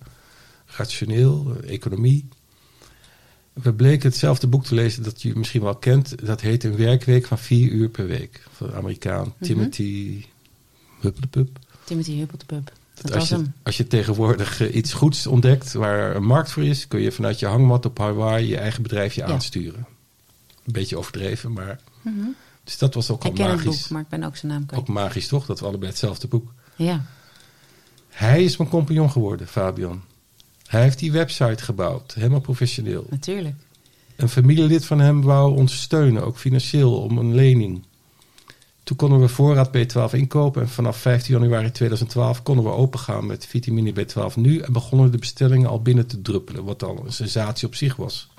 [0.66, 2.28] rationeel, eh, economie.
[3.54, 6.26] We bleken hetzelfde boek te lezen dat je misschien wel kent.
[6.26, 8.44] Dat heet Een werkweek van vier uur per week.
[8.52, 10.26] Van de Amerikaan Timothy
[11.04, 11.60] Hupplepup.
[11.84, 12.72] Timothy Huppeltepub.
[12.94, 13.54] Dat als, was je, hem.
[13.64, 17.40] als je tegenwoordig eh, iets goeds ontdekt waar een markt voor is, kun je vanuit
[17.40, 19.28] je hangmat op Hawaii je eigen bedrijfje Ja.
[19.28, 19.86] aansturen.
[20.66, 21.80] Een beetje overdreven, maar.
[22.02, 22.16] Mhm.
[22.64, 23.82] Dus dat was ook al Ik ken magisch.
[23.82, 24.82] boek, maar ik ben ook zijn naam kwijt.
[24.82, 26.52] Ook magisch toch, dat we allebei hetzelfde boek.
[26.76, 27.06] Ja,
[28.10, 30.02] Hij is mijn compagnon geworden, Fabian.
[30.68, 33.06] Hij heeft die website gebouwd, helemaal professioneel.
[33.10, 33.56] natuurlijk.
[34.16, 37.84] Een familielid van hem wou ons steunen, ook financieel, om een lening.
[38.96, 40.62] Konden we voorraad B12 inkopen.
[40.62, 44.60] En vanaf 15 januari 2012 konden we opengaan met vitamine B12 nu.
[44.60, 46.64] En begonnen de bestellingen al binnen te druppelen.
[46.64, 48.32] Wat al een sensatie op zich was.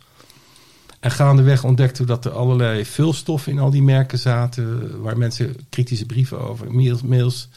[1.01, 5.01] En gaandeweg ontdekten we dat er allerlei vulstoffen in al die merken zaten.
[5.01, 6.67] Waar mensen kritische brieven over,
[7.05, 7.49] mails.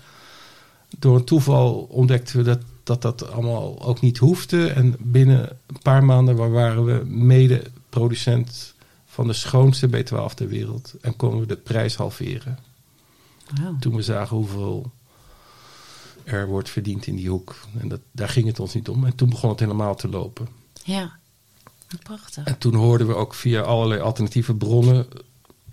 [0.99, 4.67] Door een toeval ontdekten we dat, dat dat allemaal ook niet hoefde.
[4.67, 8.73] En binnen een paar maanden waren we mede producent
[9.05, 10.93] van de schoonste B12 ter wereld.
[11.01, 12.66] En konden we de prijs halveren.
[13.79, 14.91] Toen we zagen hoeveel
[16.23, 17.55] er wordt verdiend in die hoek.
[17.77, 19.05] En dat, daar ging het ons niet om.
[19.05, 20.47] En toen begon het helemaal te lopen.
[20.83, 21.19] Ja,
[22.03, 22.45] prachtig.
[22.45, 25.07] En toen hoorden we ook via allerlei alternatieve bronnen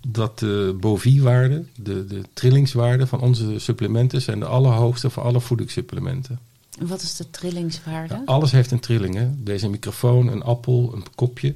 [0.07, 6.39] dat de bovie-waarde, de, de trillingswaarde van onze supplementen, zijn de allerhoogste van alle voedingssupplementen.
[6.79, 8.13] En wat is de trillingswaarde?
[8.13, 9.15] Ja, alles heeft een trilling.
[9.15, 9.29] Hè?
[9.43, 11.55] Deze microfoon, een appel, een kopje.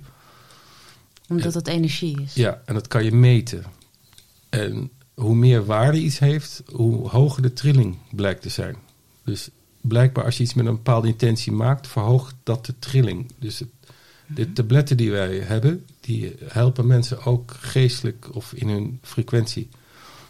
[1.30, 2.34] Omdat het energie is.
[2.34, 3.64] Ja, en dat kan je meten.
[4.50, 8.76] En hoe meer waarde iets heeft, hoe hoger de trilling blijkt te zijn.
[9.24, 9.50] Dus
[9.82, 13.32] blijkbaar als je iets met een bepaalde intentie maakt, verhoogt dat de trilling.
[13.40, 13.70] Dus het,
[14.28, 19.70] de tabletten die wij hebben, die helpen mensen ook geestelijk of in hun frequentie.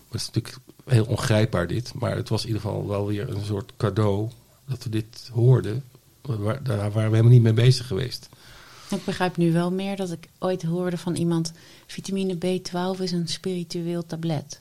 [0.09, 3.45] Dat is natuurlijk heel ongrijpbaar dit, maar het was in ieder geval wel weer een
[3.45, 4.29] soort cadeau
[4.67, 5.83] dat we dit hoorden.
[6.21, 8.29] Waar, daar waren we helemaal niet mee bezig geweest.
[8.89, 11.51] Ik begrijp nu wel meer dat ik ooit hoorde van iemand:
[11.87, 14.59] vitamine B12 is een spiritueel tablet.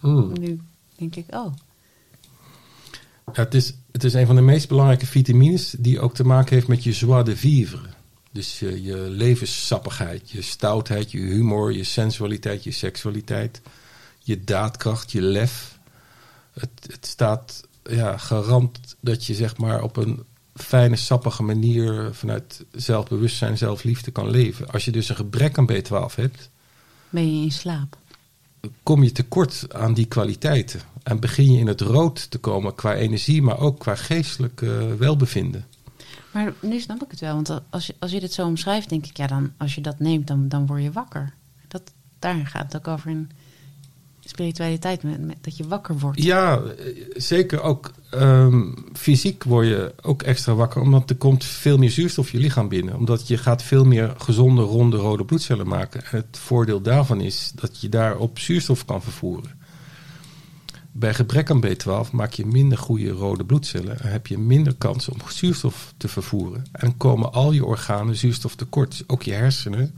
[0.00, 0.32] Hmm.
[0.38, 0.60] Nu
[0.96, 1.54] denk ik, oh,
[3.24, 6.54] Ja, het, is, het is een van de meest belangrijke vitamines die ook te maken
[6.54, 7.88] heeft met je joie de vivre.
[8.32, 13.60] Dus je, je levenssappigheid, je stoutheid, je humor, je sensualiteit, je seksualiteit,
[14.18, 15.78] je daadkracht, je lef.
[16.52, 22.64] Het, het staat ja, garant dat je zeg maar op een fijne, sappige manier vanuit
[22.72, 24.70] zelfbewustzijn, zelfliefde kan leven.
[24.70, 26.50] Als je dus een gebrek aan B12 hebt,
[27.10, 27.96] ben je in slaap?
[28.82, 30.80] Kom je tekort aan die kwaliteiten.
[31.02, 34.92] En begin je in het rood te komen qua energie, maar ook qua geestelijk eh,
[34.98, 35.64] welbevinden.
[36.32, 39.06] Maar nu snap ik het wel, want als je, als je dit zo omschrijft, denk
[39.06, 41.34] ik, ja, dan als je dat neemt, dan, dan word je wakker.
[41.68, 43.30] Dat, daar gaat het ook over in
[44.28, 45.02] spiritualiteit,
[45.40, 46.22] dat je wakker wordt.
[46.22, 51.78] Ja, eh, zeker ook ehm, fysiek word je ook extra wakker, omdat er komt veel
[51.78, 52.96] meer zuurstof je lichaam binnen.
[52.96, 56.04] Omdat je gaat veel meer gezonde, ronde, rode bloedcellen maken.
[56.04, 59.64] En het voordeel daarvan is dat je daarop zuurstof kan vervoeren.
[60.98, 65.08] Bij gebrek aan B12 maak je minder goede rode bloedcellen en heb je minder kans
[65.08, 66.64] om zuurstof te vervoeren.
[66.72, 69.94] En komen al je organen zuurstof tekort, ook je hersenen.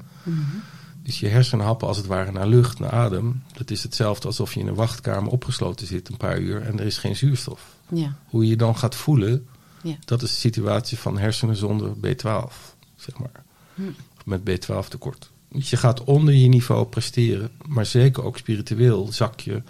[1.09, 3.43] Dus je hersenen happen als het ware naar lucht, naar adem.
[3.53, 6.87] Dat is hetzelfde alsof je in een wachtkamer opgesloten zit een paar uur en er
[6.87, 7.77] is geen zuurstof.
[7.89, 9.47] Ja, Hoe je je dan gaat voelen,
[9.83, 9.97] ja.
[10.05, 12.53] dat is de situatie van hersenen zonder B12,
[12.97, 13.45] zeg maar.
[13.75, 13.83] Hm.
[14.25, 15.31] Met B12 tekort.
[15.49, 19.63] Dus je gaat onder je niveau presteren, maar zeker ook spiritueel zak je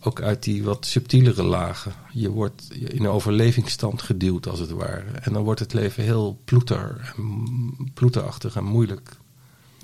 [0.00, 1.92] ook uit die wat subtielere lagen.
[2.12, 5.10] Je wordt in een overlevingsstand geduwd, als het ware.
[5.20, 9.16] En dan wordt het leven heel ploeter, en ploeterachtig en moeilijk,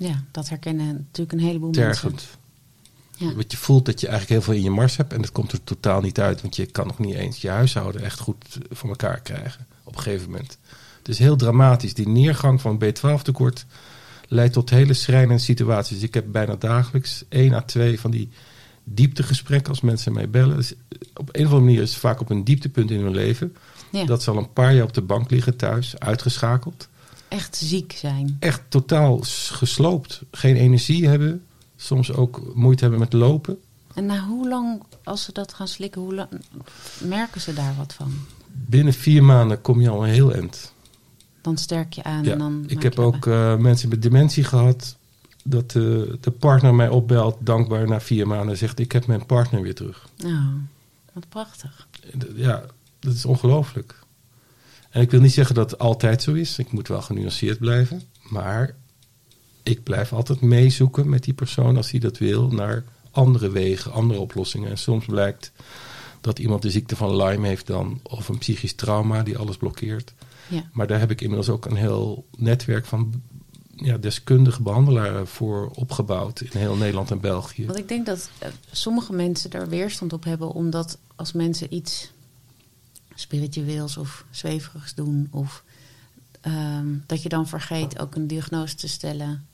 [0.07, 2.15] ja, dat herkennen natuurlijk een heleboel mensen.
[3.17, 3.33] Ja.
[3.33, 5.51] Want je voelt dat je eigenlijk heel veel in je mars hebt en dat komt
[5.51, 6.41] er totaal niet uit.
[6.41, 10.01] Want je kan nog niet eens je huishouden echt goed voor elkaar krijgen op een
[10.01, 10.57] gegeven moment.
[10.97, 11.93] Het is heel dramatisch.
[11.93, 13.65] Die neergang van B12 tekort
[14.27, 16.01] leidt tot hele schrijnende situaties.
[16.01, 18.29] Ik heb bijna dagelijks één à twee van die
[18.83, 20.55] dieptegesprekken als mensen mij bellen.
[20.55, 20.73] Dus
[21.13, 23.55] op een of andere manier is het vaak op een dieptepunt in hun leven.
[23.91, 26.89] Ja, Dat ze al een paar jaar op de bank liggen thuis, uitgeschakeld.
[27.31, 28.37] Echt ziek zijn.
[28.39, 29.19] Echt totaal
[29.51, 30.21] gesloopt.
[30.31, 31.45] Geen energie hebben.
[31.75, 33.59] Soms ook moeite hebben met lopen.
[33.93, 36.29] En na hoe lang, als ze dat gaan slikken, hoe lang
[37.03, 38.13] merken ze daar wat van?
[38.51, 40.73] Binnen vier maanden kom je al een heel eind.
[41.41, 42.63] Dan sterk je aan Ja, en dan.
[42.67, 44.95] ik heb ook eh, mensen met dementie gehad.
[45.43, 49.61] Dat de, de partner mij opbelt, dankbaar na vier maanden, zegt: Ik heb mijn partner
[49.61, 50.09] weer terug.
[50.17, 50.43] Nou,
[51.13, 51.87] wat prachtig.
[52.35, 52.63] Ja,
[52.99, 53.99] dat is ongelooflijk.
[54.91, 56.57] En ik wil niet zeggen dat het altijd zo is.
[56.57, 58.01] Ik moet wel genuanceerd blijven.
[58.29, 58.75] Maar
[59.63, 64.19] ik blijf altijd meezoeken met die persoon, als hij dat wil, naar andere wegen, andere
[64.19, 64.69] oplossingen.
[64.69, 65.51] En soms blijkt
[66.21, 70.13] dat iemand de ziekte van Lyme heeft dan, of een psychisch trauma die alles blokkeert.
[70.47, 73.21] Ja, Maar daar heb ik inmiddels ook een heel netwerk van
[73.75, 77.65] ja, deskundige behandelaren voor opgebouwd in heel Nederland en België.
[77.65, 82.11] want ik denk dat eh, sommige mensen daar weerstand op hebben, omdat als mensen iets
[83.21, 85.63] spiritueels of zweverigs doen, of
[86.41, 89.45] ehm, dat je dan vergeet ook een diagnose te stellen,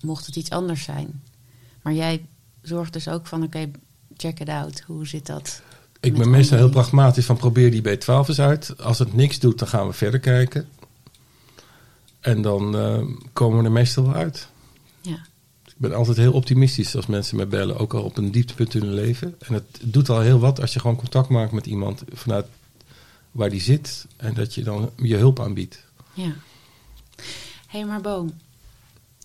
[0.00, 1.22] mocht het iets anders zijn.
[1.82, 2.26] Maar jij
[2.62, 3.70] zorgt dus ook van: oké,
[4.16, 4.80] check it out.
[4.86, 5.62] Hoe zit dat?
[6.00, 8.80] Ik ben meestal heel pragmatisch van probeer die B12 eens uit.
[8.80, 10.68] Als het niks doet, dan gaan we verder kijken.
[12.20, 13.02] En dan eh,
[13.32, 14.48] komen we er meestal wel uit.
[15.00, 15.18] Ja.
[15.74, 18.82] Ik ben altijd heel optimistisch als mensen mij bellen, ook al op een dieptepunt in
[18.82, 19.34] hun leven.
[19.38, 22.46] En het doet al heel wat als je gewoon contact maakt met iemand vanuit
[23.30, 25.84] waar die zit en dat je dan je hulp aanbiedt.
[26.12, 26.34] Ja.
[27.66, 28.28] Hé, hey, maar Bo,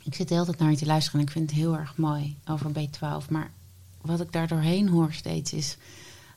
[0.04, 1.98] ik zit de hele tijd naar je te luisteren en ik vind het heel erg
[1.98, 3.30] mooi over B12.
[3.30, 3.52] Maar
[4.02, 5.78] wat ik daar doorheen hoor steeds is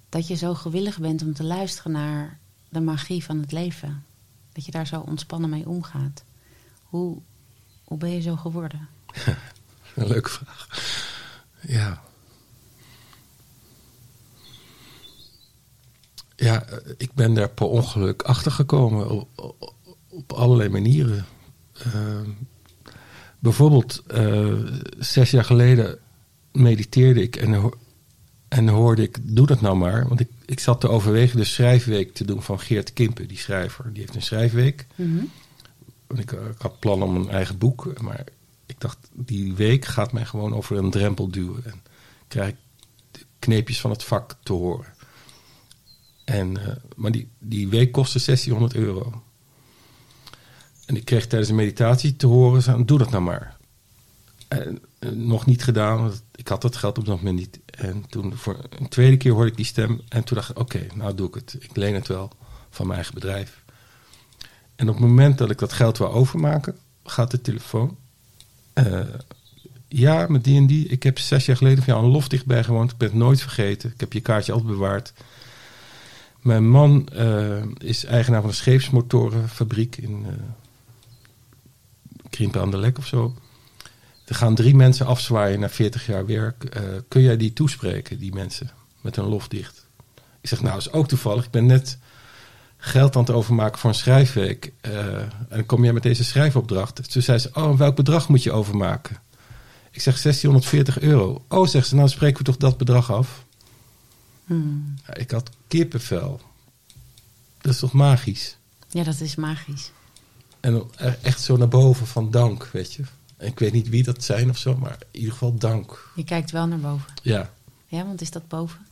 [0.09, 4.05] dat je zo gewillig bent om te luisteren naar de magie van het leven.
[4.53, 6.25] Dat je daar zo ontspannen mee omgaat.
[6.83, 7.19] Hoe,
[7.85, 8.89] hoe ben je zo geworden?
[9.95, 10.69] Een leuke vraag.
[11.61, 12.03] Ja.
[16.37, 16.65] Ja,
[16.97, 19.29] ik ben daar per ongeluk achter gekomen op,
[20.09, 21.27] op, allerlei manieren.
[21.87, 22.21] Uh,
[23.39, 24.67] bijvoorbeeld, uh,
[24.99, 25.99] zes jaar geleden
[26.53, 27.73] mediteerde ik en,
[28.49, 30.09] en hoorde ik, doe dat nou maar.
[30.09, 33.93] Want ik, ik zat te overwegen de schrijfweek te doen van Geert Kimpen, die schrijver.
[33.93, 34.87] Die heeft een schrijfweek.
[34.95, 35.31] Mm
[36.19, 38.25] ik, ik, had plan om een eigen boek, maar
[38.83, 41.65] dacht, die week gaat mij gewoon over een drempel duwen.
[41.65, 41.83] En
[42.29, 42.57] krijg ik
[43.11, 44.95] de kneepjes van het vak te horen.
[46.25, 46.67] En, uh,
[46.97, 49.23] maar die, die week kostte 1600 euro.
[50.87, 53.57] En ik kreeg tijdens de meditatie te horen, doe dat nou maar.
[54.49, 57.61] En, uh, nog niet gedaan, ik had dat geld op dat moment niet.
[57.67, 60.01] En toen voor een tweede keer hoorde ik die stem.
[60.09, 61.57] En toen dacht ik, oké, nou doe ik het.
[61.59, 62.31] Ik leen het wel
[62.71, 63.63] van mijn eigen bedrijf.
[64.77, 67.97] En op het moment dat ik dat geld wil overmaken, gaat de telefoon.
[68.75, 69.01] Uh,
[69.89, 70.89] ja, met die en die.
[70.89, 72.91] Ik heb zes jaar geleden van jou een lof dichtbij gewoond.
[72.91, 73.91] Ik ben het nooit vergeten.
[73.93, 75.13] Ik heb je kaartje altijd bewaard.
[76.41, 80.33] Mijn man uh, is eigenaar van een scheepsmotorenfabriek in uh,
[82.31, 83.35] Krimpen aan de Lek of zo.
[84.25, 86.81] Er gaan drie mensen afzwaaien na 40 jaar werk.
[87.09, 89.87] Kun jij die toespreken, die mensen, met een lof dicht?
[90.41, 91.45] Ik zeg, nou, is ook toevallig.
[91.45, 91.99] Ik ben net
[92.85, 94.73] geld aan het overmaken voor een schrijfweek.
[94.83, 97.11] Uh, en dan kom jij met deze schrijfopdracht.
[97.13, 99.17] Toen zei ze, oh, welk bedrag moet je overmaken?
[99.91, 101.45] Ik zeg 1640 euro.
[101.49, 103.45] Oh, zegt ze, nou spreken we toch dat bedrag af?
[104.45, 104.95] Hmm.
[105.07, 106.41] Ja, ik had kippenvel.
[107.61, 108.57] Dat is toch magisch?
[108.89, 109.91] Ja, dat is magisch.
[110.61, 110.91] En
[111.23, 113.03] echt zo naar boven van dank, weet je.
[113.37, 116.11] En ik weet niet wie dat zijn of zo, maar in ieder geval dank.
[116.15, 117.13] Je kijkt wel naar boven.
[117.23, 117.51] Ja.
[117.87, 118.87] Ja, want is dat boven?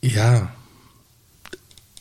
[0.00, 0.54] Ja,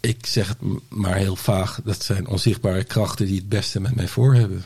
[0.06, 0.58] ik zeg het
[0.90, 1.82] maar heel vaag.
[1.84, 4.66] Dat zijn onzichtbare krachten die het beste met mij voor hebben.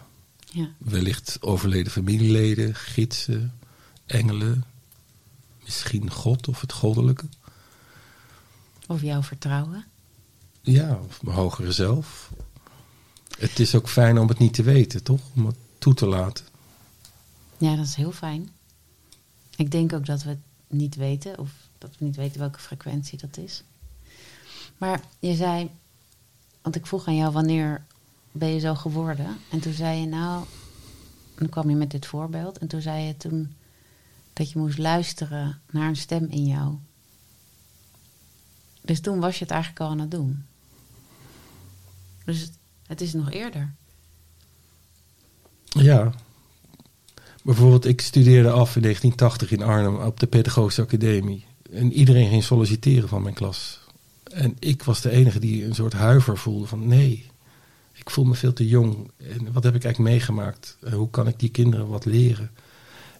[0.51, 0.69] Ja.
[0.77, 3.59] Wellicht overleden familieleden, gidsen,
[4.05, 4.65] engelen.
[5.63, 7.25] Misschien God of het goddelijke.
[8.87, 9.85] Of jouw vertrouwen.
[10.61, 12.31] Ja, of mijn hogere zelf.
[13.37, 15.21] Het is ook fijn om het niet te weten, toch?
[15.35, 16.45] Om het toe te laten.
[17.57, 18.49] Ja, dat is heel fijn.
[19.55, 23.17] Ik denk ook dat we het niet weten, of dat we niet weten welke frequentie
[23.17, 23.63] dat is.
[24.79, 25.69] Maar je zei,
[26.61, 27.85] want ik vroeg aan jou wanneer
[28.31, 29.37] ben je zo geworden?
[29.49, 30.45] En toen zei je nou,
[31.35, 32.57] dan kwam je met dit voorbeeld.
[32.57, 33.53] En toen zei je toen
[34.33, 36.75] dat je moest luisteren naar een stem in jou.
[38.81, 40.45] Dus toen was je het eigenlijk al aan het doen.
[42.25, 42.49] Dus
[42.87, 43.73] het, is nog eerder.
[45.63, 46.13] Ja.
[47.43, 51.45] Bijvoorbeeld, ik studeerde af in 1980 in Arnhem op de Pedagogische Academie.
[51.71, 53.79] En iedereen ging solliciteren van mijn klas.
[54.29, 57.29] En ik was de enige die een soort huiver voelde van nee,
[57.93, 59.11] ik voel me veel te jong.
[59.17, 60.77] En wat heb ik eigenlijk meegemaakt?
[60.91, 62.51] Hoe kan ik die kinderen wat leren?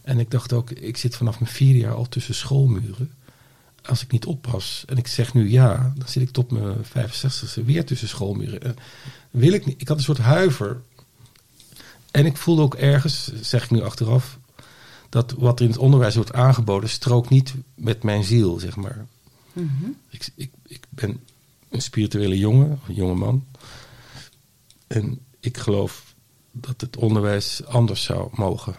[0.01, 3.11] En ik dacht ook, ik zit vanaf mijn vierde jaar al tussen schoolmuren.
[3.85, 7.65] Als ik niet oppas en ik zeg nu ja, dan zit ik tot mijn 65ste
[7.65, 8.75] weer tussen schoolmuren.
[9.31, 9.81] wil ik niet.
[9.81, 10.81] Ik had een soort huiver.
[12.11, 14.39] En ik voelde ook ergens, zeg ik nu achteraf,
[15.09, 19.05] dat wat er in het onderwijs wordt aangeboden strookt niet met mijn ziel, zeg maar.
[19.59, 19.95] Mm -hmm.
[20.09, 21.19] ik, ik, ik ben
[21.69, 23.45] een spirituele jongen, een jonge man.
[24.87, 26.15] En ik geloof
[26.51, 28.75] dat het onderwijs anders zou mogen.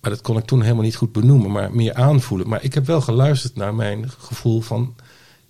[0.00, 2.48] Maar dat kon ik toen helemaal niet goed benoemen, maar meer aanvoelen.
[2.48, 4.94] Maar ik heb wel geluisterd naar mijn gevoel van,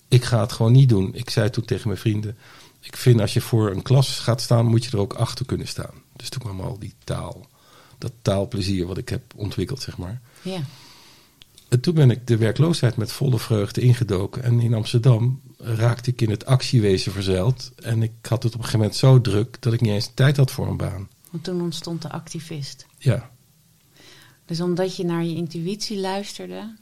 [0.09, 1.15] ik ga het gewoon niet doen.
[1.15, 2.37] Ik zei toen tegen mijn vrienden,
[2.81, 5.69] ik vind als je voor een klas gaat staan, moet je er ook achter kunnen
[5.69, 5.95] staan.
[6.17, 7.47] Dus toen kwam al die taal,
[7.99, 10.21] dat taalplezier wat ik heb ontwikkeld, zeg maar.
[10.43, 10.61] Ja.
[11.73, 14.43] En toen ben ik de werkloosheid met volle vreugde ingedoken.
[14.43, 17.73] En in Amsterdam raakte ik in het actiewezen verzeild.
[17.77, 20.37] En ik had het op een gegeven moment zo druk dat ik niet eens tijd
[20.37, 21.09] had voor een baan.
[21.31, 22.87] Want toen ontstond de activist.
[22.99, 23.31] Ja.
[24.45, 26.75] Dus omdat je naar je intuïtie luisterde,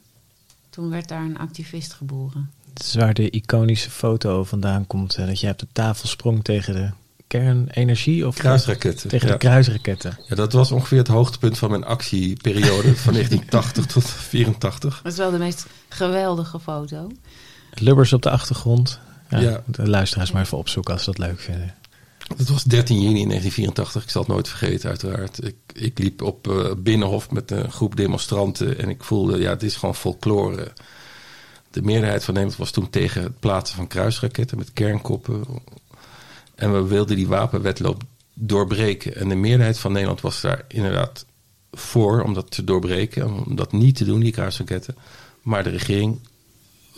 [0.69, 2.51] toen werd daar een activist geboren.
[2.73, 5.15] Het is waar de iconische foto vandaan komt.
[5.15, 6.89] Dat jij op de tafel sprong tegen de
[7.31, 8.27] kernenergie?
[8.27, 9.09] Of kruisraketten.
[9.09, 9.33] Tegen ja.
[9.33, 10.17] de kruisraketten.
[10.27, 14.99] Ja, dat was ongeveer het hoogtepunt van mijn actieperiode van 1980 tot 84.
[15.03, 17.11] Dat is wel de meest geweldige foto.
[17.73, 18.99] Lubbers op de achtergrond.
[19.29, 19.63] Ja, Ja.
[19.65, 21.73] De luisteraars maar even opzoeken als ze dat leuk vinden.
[22.37, 24.03] Het was 13 juni 1984.
[24.03, 25.45] Ik zal het nooit vergeten, uiteraard.
[25.45, 28.79] Ik, ik liep op uh, Binnenhof met een groep demonstranten.
[28.79, 30.71] En ik voelde, ja, het is gewoon folklore.
[31.71, 35.43] De meerderheid van Nederland was toen tegen het plaatsen van kruisraketten met kernkoppen.
[36.61, 39.15] En we wilden die wapenwetloop doorbreken.
[39.15, 41.25] En de meerderheid van Nederland was daar inderdaad
[41.71, 43.33] voor om dat te doorbreken.
[43.33, 44.95] Om dat niet te doen, die kruisraketten.
[45.41, 46.19] Maar de regering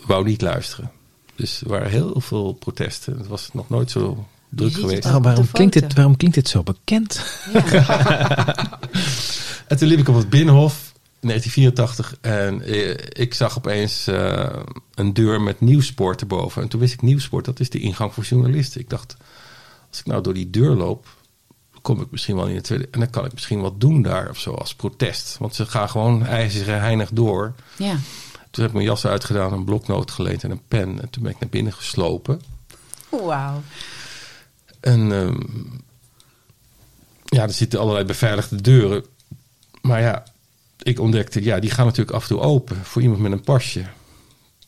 [0.05, 0.91] wou niet luisteren.
[1.35, 3.17] Dus er waren heel veel protesten.
[3.17, 5.05] Het was nog nooit zo druk geweest.
[5.05, 7.25] Oh, waarom, klinkt dit, waarom klinkt dit zo bekend?
[7.71, 8.69] Ja.
[9.67, 10.91] en toen liep ik op het Binnenhof.
[11.19, 12.61] 1984 en
[13.21, 14.45] ik zag opeens uh,
[14.95, 16.61] een deur met nieuwsport erboven.
[16.61, 18.81] En toen wist ik nieuwsport, dat is de ingang voor journalisten.
[18.81, 19.17] Ik dacht,
[19.93, 21.07] als ik nou door die deur loop,
[21.81, 22.87] kom ik misschien wel in het tweede.
[22.91, 25.37] En dan kan ik misschien wat doen daar of zo als protest.
[25.37, 27.53] Want ze gaan gewoon ijzeren heinig door.
[27.77, 27.95] Ja.
[28.51, 31.01] Toen heb ik mijn jas uitgedaan, een bloknoot geleend en een pen.
[31.01, 32.41] En toen ben ik naar binnen geslopen.
[33.09, 33.61] Wauw.
[34.79, 35.83] En um,
[37.25, 39.05] ja, er zitten allerlei beveiligde deuren.
[39.81, 40.23] Maar ja,
[40.81, 43.85] ik ontdekte, ja, die gaan natuurlijk af en toe open voor iemand met een pasje.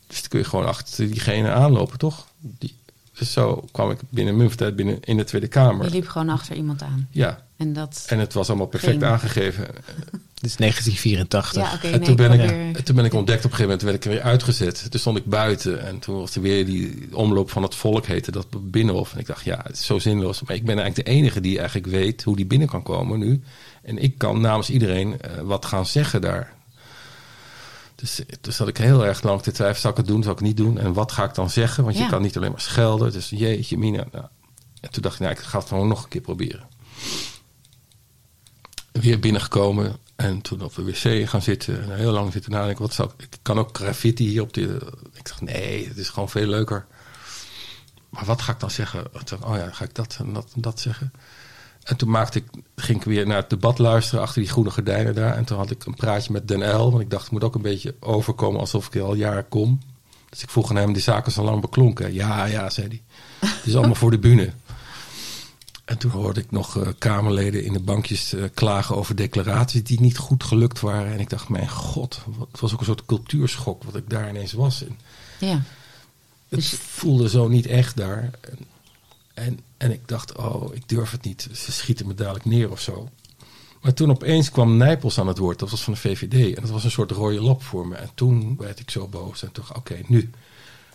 [0.08, 2.28] Dus dan kun je gewoon achter diegene aanlopen, toch?
[2.40, 2.76] Die,
[3.18, 5.86] dus zo kwam ik binnen een tijd binnen in de Tweede Kamer.
[5.86, 7.08] Je liep gewoon achter iemand aan.
[7.12, 7.44] Ja.
[7.58, 9.68] En, dat en het was allemaal perfect aangegeven.
[10.42, 11.62] Dit is 1984.
[11.62, 12.84] Ja, okay, en nee, toen, ben ik, weer...
[12.84, 14.88] toen ben ik ontdekt op een gegeven moment, werd ik er weer uitgezet.
[14.90, 18.32] Toen stond ik buiten en toen was er weer die omloop van het volk, heette
[18.32, 19.14] dat binnenhof.
[19.14, 20.42] En ik dacht, ja, het is zo zinloos.
[20.42, 23.42] Maar ik ben eigenlijk de enige die eigenlijk weet hoe die binnen kan komen nu.
[23.82, 26.54] En ik kan namens iedereen uh, wat gaan zeggen daar.
[27.96, 30.38] Dus, dus zat ik heel erg lang te twijfelen, zal ik het doen, zal ik
[30.38, 30.78] het niet doen?
[30.78, 31.84] En wat ga ik dan zeggen?
[31.84, 32.04] Want Ja.
[32.04, 33.12] je kan niet alleen maar schelden.
[33.12, 34.06] Dus jeetje, Mina.
[34.12, 34.26] Nou,
[34.82, 36.68] en toen dacht ik, nou, ik ga het gewoon nog een keer proberen.
[38.92, 41.84] Weer binnengekomen en toen op de wc gaan zitten.
[41.84, 42.82] En heel lang zitten nadenken.
[42.82, 44.94] Wat zou ik, ik kan ook graffiti hier op de.
[45.14, 46.86] Ik dacht, nee, het is gewoon veel leuker.
[48.10, 49.06] Maar wat ga ik dan zeggen?
[49.44, 51.12] Oh ja, ga ik dat en dat en dat zeggen?
[51.86, 52.46] En toen maakte ik,
[52.76, 55.36] ging ik weer naar het debat luisteren achter die groene gordijnen daar.
[55.36, 56.92] En toen had ik een praatje met Den L.
[56.92, 59.80] Want ik dacht, het moet ook een beetje overkomen alsof ik al jaren kom.
[60.30, 62.14] Dus ik vroeg aan hem, die zaken zijn lang beklonken.
[62.14, 63.02] Ja, ja, zei hij.
[63.50, 64.54] Het is allemaal voor de bühne.
[65.86, 70.02] En toen hoorde ik nog uh, Kamerleden in de bankjes uh, klagen over declaraties die
[70.02, 71.12] niet goed gelukt waren.
[71.14, 74.30] En ik dacht, mijn god, wat, het was ook een soort cultuurschok wat ik daar
[74.30, 74.84] ineens was.
[74.84, 75.00] En
[75.40, 75.54] Ja.
[75.54, 78.30] het Dus- voelde zo niet echt daar.
[78.42, 78.58] En,
[79.34, 81.50] en, en ik dacht, oh, ik durf het niet.
[81.54, 83.10] Ze schieten me dadelijk neer of zo.
[83.82, 85.60] Maar toen opeens kwam Nijpels aan het woord.
[85.60, 86.56] Dat was van de VVD.
[86.56, 87.96] En dat was een soort rode lap voor me.
[87.96, 89.44] En toen werd ik zo boos.
[89.44, 90.30] En toen oké, nu.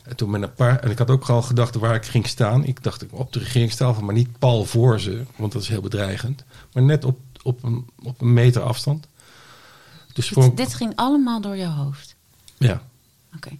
[0.02, 0.78] En toen met een paar...
[0.78, 2.64] En ik had ook al gedacht waar ik ging staan.
[2.64, 5.24] Ik dacht op de regeringstafel, maar niet pal voor ze.
[5.36, 6.44] Want dat is heel bedreigend.
[6.72, 9.06] Maar net op, op, een, op een meter afstand.
[10.12, 10.42] Dus voor...
[10.42, 12.16] Dit, dit ging allemaal door jouw hoofd.
[12.58, 12.82] Ja.
[13.36, 13.58] Oké.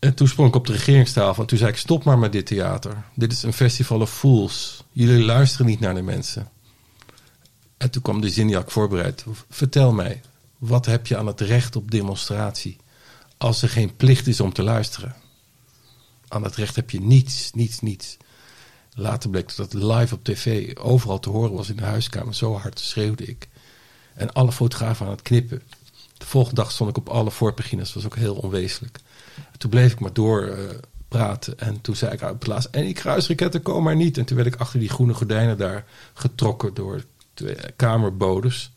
[0.00, 2.46] En toen sprong ik op de regeringstafel en toen zei ik: Stop maar met dit
[2.46, 3.04] theater.
[3.14, 4.84] Dit is een festival of fools.
[4.92, 6.48] Jullie luisteren niet naar de mensen.
[7.76, 9.24] En toen kwam de zin voorbereid.
[9.48, 10.20] Vertel mij,
[10.58, 12.76] wat heb je aan het recht op demonstratie
[13.36, 15.14] als er geen plicht is om te luisteren?
[16.28, 18.16] Aan het recht heb je niets, niets, niets.
[18.94, 22.34] Later bleek dat live op tv overal te horen was in de huiskamer.
[22.34, 23.48] Zo hard schreeuwde ik.
[24.14, 25.62] En alle fotografen aan het knippen.
[26.16, 27.92] De volgende dag stond ik op alle voorpagina's.
[27.92, 28.98] Was ook heel onwezenlijk.
[29.60, 30.70] Toen bleef ik maar door uh,
[31.08, 31.58] praten.
[31.58, 34.18] En toen zei ik uit het laatst, en die kruisraketten komen maar niet.
[34.18, 38.72] En toen werd ik achter die groene gordijnen daar getrokken door twee kamerbodes.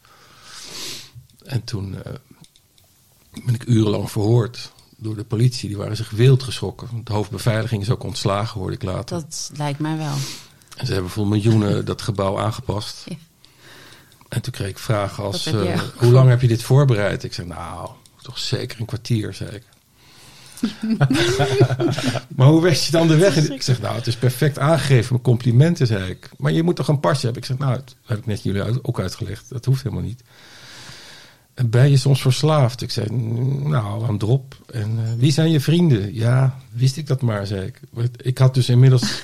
[1.46, 2.00] En toen uh,
[3.46, 5.68] ben ik urenlang verhoord door de politie.
[5.68, 7.02] Die waren zich wild geschrokken.
[7.04, 9.20] De hoofdbeveiliging is ook ontslagen, hoorde ik later.
[9.20, 10.16] Dat lijkt mij wel.
[10.78, 13.04] En ze hebben voor miljoenen dat gebouw aangepast.
[13.06, 13.16] Ja.
[14.30, 17.24] En toen kreeg ik vragen als, uh, ook hoe lang heb je dit voorbereid?
[17.24, 17.90] Ik zei, nou,
[18.22, 19.64] toch zeker een kwartier, zei ik.
[22.36, 23.50] maar hoe wist je dan de weg?
[23.50, 25.08] Ik zeg, nou, het is perfect aangegeven.
[25.10, 26.30] Mijn complimenten, zei ik.
[26.38, 27.42] Maar je moet toch een pasje hebben?
[27.42, 29.50] Ik zeg, nou, dat heb ik net jullie ook uitgelegd.
[29.50, 30.24] Dat hoeft helemaal niet.
[31.54, 32.82] En ben je soms verslaafd?
[32.82, 33.10] Ik zei,
[33.64, 34.56] nou, aan drop.
[34.72, 36.14] En uh, wie zijn je vrienden?
[36.14, 37.80] Ja, wist ik dat maar, zei ik.
[38.22, 39.24] Ik had dus inmiddels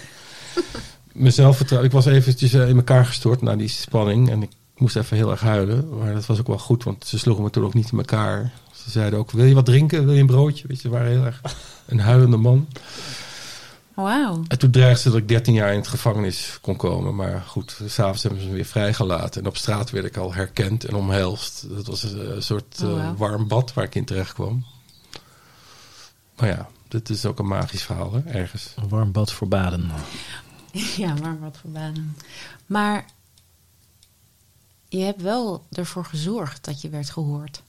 [1.13, 1.89] mezelf vertrouwen.
[1.89, 4.29] Ik was eventjes uh, in elkaar gestort na die spanning.
[4.29, 5.97] En ik moest even heel erg huilen.
[5.97, 8.53] Maar dat was ook wel goed, want ze sloegen me toen ook niet in elkaar.
[8.89, 10.05] Ze zeiden ook, wil je wat drinken?
[10.05, 10.67] Wil je een broodje?
[10.67, 11.41] Weet je, ze waren heel erg
[11.85, 12.67] een huilende man.
[13.93, 14.43] Wauw.
[14.47, 17.15] En toen dreigde ze dat ik 13 jaar in het gevangenis kon komen.
[17.15, 19.41] Maar goed, s'avonds hebben ze me weer vrijgelaten.
[19.41, 21.65] En op straat werd ik al herkend en omhelst.
[21.69, 22.97] Dat was een, een soort Oh, wow.
[22.97, 24.65] uh, warm bad waar ik in terecht kwam.
[26.37, 28.73] Maar ja, dit is ook een magisch verhaal, hè, ergens.
[28.75, 29.91] Een warm bad voor baden.
[30.97, 32.15] Ja, maar wat voor banen.
[32.65, 33.05] Maar
[34.89, 37.61] je hebt wel ervoor gezorgd dat je werd gehoord.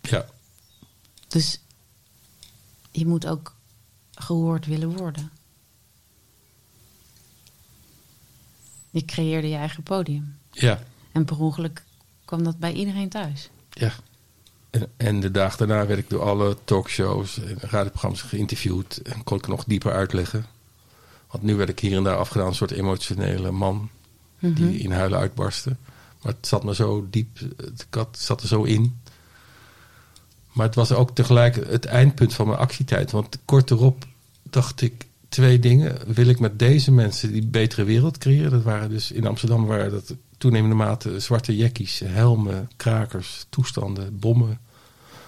[0.00, 0.26] Ja,
[1.34, 1.60] Dus
[2.90, 3.54] je moet ook
[4.14, 5.30] gehoord willen worden.
[8.90, 10.36] Je creëerde je eigen podium.
[10.50, 10.82] Ja,
[11.12, 11.82] En per ongeluk
[12.24, 13.50] kwam dat bij iedereen thuis.
[13.70, 13.92] ja.
[14.70, 18.96] En, en de dag daarna werd ik door alle talkshows en radioprogramma's geïnterviewd.
[18.96, 20.46] En kon ik nog dieper uitleggen.
[21.30, 23.90] Want nu werd ik hier en daar afgedaan, een soort emotionele man.
[24.38, 24.54] Mhm.
[24.54, 25.76] Die in huilen uitbarstte.
[26.22, 29.00] Maar het zat me zo diep, het kat zat er zo in.
[30.54, 33.10] Maar het was ook tegelijk het eindpunt van mijn actietijd.
[33.10, 34.04] Want kort erop
[34.42, 35.96] dacht ik twee dingen.
[36.06, 38.50] Wil ik met deze mensen die betere wereld creëren?
[38.50, 44.58] Dat waren dus in Amsterdam waren dat toenemende mate zwarte jackies, helmen, krakers, toestanden, bommen,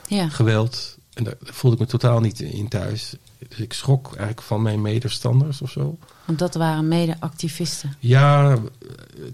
[0.09, 0.29] Ja.
[0.29, 0.99] geweld.
[1.15, 3.15] En daar voelde ik me totaal niet in thuis.
[3.49, 5.99] Dus ik schrok eigenlijk van mijn medestanders of zo.
[6.25, 7.97] Want dat waren mede-activisten.
[7.99, 8.59] Ja,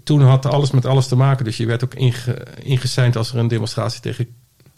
[0.03, 1.45] toen had alles met alles te maken.
[1.45, 4.27] Dus je werd ook inge, als er een demonstratie tegen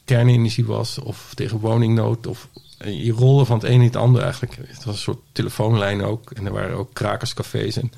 [0.05, 0.99] kernenergie was.
[0.99, 2.27] Of tegen woningnood.
[2.27, 2.47] Of
[2.85, 4.55] je rolde van het een in het ander eigenlijk.
[4.67, 6.31] Het was een soort telefoonlijn ook.
[6.31, 7.77] En er waren ook krakerscafés.
[7.77, 7.91] En,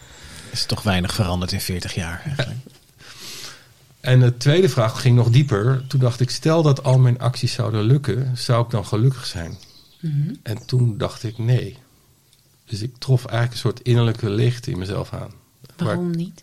[0.52, 2.58] Is toch weinig veranderd in 40 jaar eigenlijk.
[4.00, 5.84] en de tweede vraag ging nog dieper.
[5.88, 8.38] Toen dacht ik, stel dat al mijn acties zouden lukken.
[8.38, 9.58] Zou ik dan gelukkig zijn?
[10.44, 11.78] En toen dacht ik, nee.
[12.66, 15.32] Dus ik trof eigenlijk een soort innerlijke leegte in mezelf aan.
[15.76, 16.42] Waar- Waarom niet?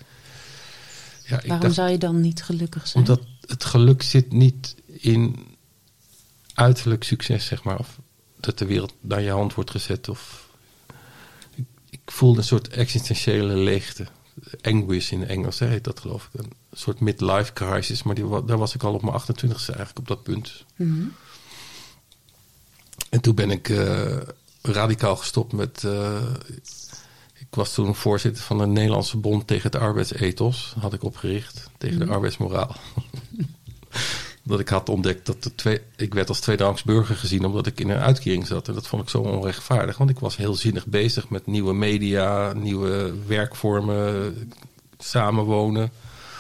[1.27, 3.05] ja, ik Waarom dacht, zou je dan niet gelukkig zijn?
[3.09, 5.37] Omdat het geluk zit niet in
[6.55, 7.79] uiterlijk succes, zeg maar.
[7.79, 7.99] Of
[8.37, 10.09] dat de wereld naar je hand wordt gezet.
[10.09, 10.49] Of...
[11.55, 14.07] Ik, ik voelde een soort existentiële leegte.
[14.61, 16.41] Anguish in Engels hè, heet dat geloof ik.
[16.41, 18.03] Een soort midlife crisis.
[18.03, 20.65] Maar die, daar was ik al op mijn 28e eigenlijk op dat punt.
[20.77, 21.05] Mhm.
[23.11, 24.17] En toen ben ik eh,
[24.63, 25.85] radicaal gestopt met...
[25.85, 26.23] eh,
[27.39, 30.75] ik was toen voorzitter van de Nederlandse Bond tegen het arbeidsethos.
[30.79, 31.71] Had ik opgericht.
[31.79, 32.77] Tegen de arbeidsmoraal.
[34.45, 37.81] dat ik had ontdekt dat de twee, ik werd als tweederangs burger gezien omdat ik
[37.81, 38.69] in een uitkering zat.
[38.69, 39.99] En dat vond ik zo onrechtvaardig.
[39.99, 44.35] Want ik was heel zinnig bezig met nieuwe media, nieuwe werkvormen,
[44.99, 45.93] samenwonen.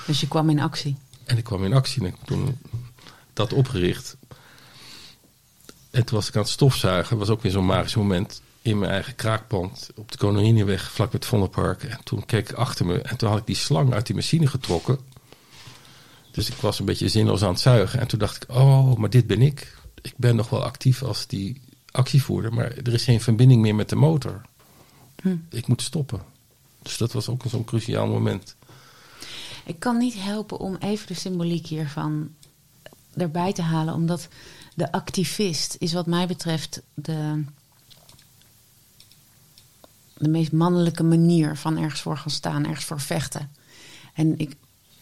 [0.06, 0.96] Dus je kwam in actie.
[1.24, 2.58] En ik kwam in actie en ik heb toen
[3.32, 4.16] dat opgericht.
[5.90, 7.18] En toen was ik aan het stofzuigen.
[7.18, 9.90] was ook weer zo'n magisch moment in mijn eigen kraakpand.
[9.94, 11.82] Op de Koninginnenweg, vlak bij het Vondelpark.
[11.82, 14.46] En toen keek ik achter me en toen had ik die slang uit die machine
[14.46, 14.98] getrokken.
[16.34, 18.00] Dus ik was een beetje zinloos aan het zuigen.
[18.00, 19.76] En toen dacht ik, oh, maar dit ben ik.
[20.02, 21.60] Ik ben nog wel actief als die
[21.90, 22.54] actievoerder.
[22.54, 24.40] Maar er is geen verbinding meer met de motor.
[25.22, 25.36] Hm.
[25.50, 26.22] Ik moet stoppen.
[26.82, 28.56] Dus dat was ook zo'n cruciaal moment.
[29.64, 32.30] Ik kan niet helpen om even de symboliek hiervan
[33.16, 34.28] erbij te halen, omdat
[34.74, 37.44] de activist is wat mij betreft de,
[40.16, 43.50] de meest mannelijke manier van ergens voor gaan staan, ergens voor vechten.
[44.14, 44.56] En ik,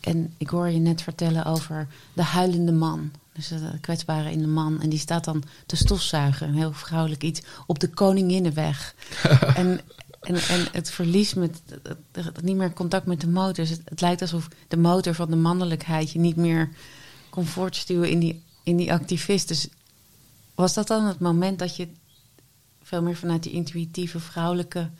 [0.05, 3.11] en ik hoor je net vertellen over de huilende man.
[3.32, 4.80] Dus de kwetsbare in de man.
[4.80, 8.94] En die staat dan te stofzuigen, een heel vrouwelijk iets, op de Koninginnenweg.
[9.55, 9.80] en,
[10.20, 13.55] en, en het verlies met het, het- het niet meer contact met de motor.
[13.55, 16.70] Dus het, het lijkt alsof de motor van de mannelijkheid je niet meer
[17.30, 19.48] kon voortstuwen in die, in die activist.
[19.48, 19.68] Dus
[20.55, 21.88] was dat dan het moment dat je
[22.82, 24.90] veel meer vanuit die intuïtieve vrouwelijke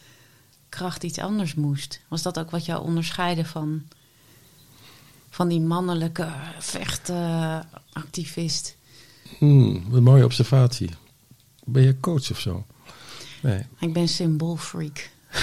[0.69, 2.01] kracht iets anders moest?
[2.09, 3.83] Was dat ook wat jou onderscheidde van,
[5.35, 6.29] van die mannelijke
[6.59, 8.77] vechtactivist?
[9.39, 10.91] Hmm, wat een mooie observatie.
[11.65, 12.67] Ben je coach of zo?
[13.41, 13.63] Nee.
[13.79, 15.11] Ik ben symboolfreak.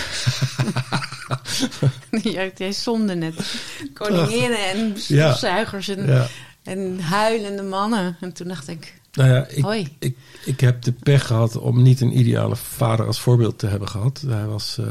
[2.21, 3.61] jij, jij somde net
[3.93, 5.27] koninginnen en Ja.
[5.27, 6.27] stofzuigers en, Ja.
[6.63, 8.17] en huilende mannen.
[8.19, 9.95] En toen dacht ik, Nou ja, ik, Hoi.
[9.99, 13.87] ik, ik heb de pech gehad om niet een ideale vader als voorbeeld te hebben
[13.87, 14.23] gehad.
[14.27, 14.85] Hij was eh,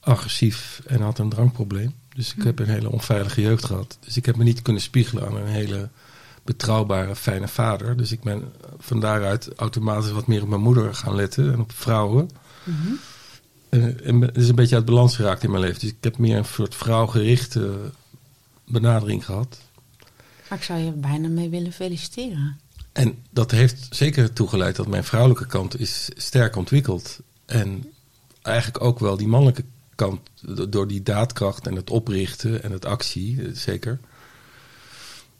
[0.00, 1.94] agressief en had een drankprobleem.
[2.20, 3.98] Dus ik heb een hele onveilige jeugd gehad.
[4.00, 5.88] Dus ik heb me niet kunnen spiegelen aan een hele
[6.44, 7.96] betrouwbare, fijne vader.
[7.96, 11.72] Dus ik ben van daaruit automatisch wat meer op mijn moeder gaan letten en op
[11.72, 12.30] vrouwen.
[13.68, 15.80] Eh, en het is een beetje uit balans geraakt in mijn leven.
[15.80, 17.90] Dus ik heb meer een soort vrouwgerichte
[18.66, 19.58] benadering gehad.
[20.48, 22.58] maar ik zou je bijna mee willen feliciteren.
[22.92, 27.20] En dat heeft zeker toegeleid dat mijn vrouwelijke kant is sterk ontwikkeld.
[27.46, 27.92] En
[28.42, 29.64] eigenlijk ook wel die mannelijke
[30.00, 30.20] kant,
[30.72, 34.00] door die daadkracht en het oprichten en het actie, eh, zeker.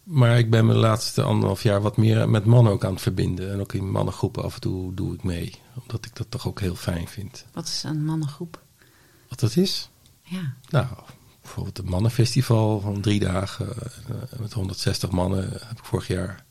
[0.03, 3.03] Maar ik ben me de laatste anderhalf jaar wat meer met mannen ook aan het
[3.03, 3.53] verbinden.
[3.53, 5.55] En ook in mannengroepen af en toe doe ik mee.
[5.83, 7.45] Omdat ik dat toch ook heel fijn vind.
[7.53, 8.63] Wat is een mannengroep?
[9.29, 9.89] Wat dat is?
[10.23, 10.87] Ja, Nou,
[11.41, 16.45] bijvoorbeeld een mannenfestival van drie dagen eh, met 160 mannen heb ik vorig jaar.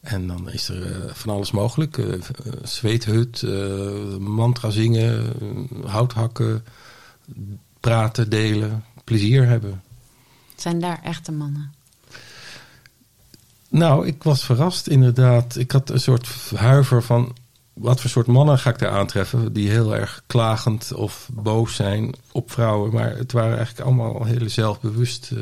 [0.00, 2.00] En dan is er eh, van alles mogelijk.
[2.62, 3.42] zweethut,
[4.18, 6.64] mantra zingen, eh, hout hakken,
[7.80, 9.82] praten, delen, plezier hebben.
[10.56, 11.72] zijn daar echte mannen?
[13.68, 15.56] Nou, ik was verrast inderdaad.
[15.56, 17.36] Ik had een soort huiver van...
[17.72, 19.52] wat voor soort mannen ga ik daar aantreffen?
[19.52, 22.92] Die heel erg klagend of boos zijn op vrouwen.
[22.92, 25.38] Maar het waren eigenlijk allemaal hele zelfbewust eh,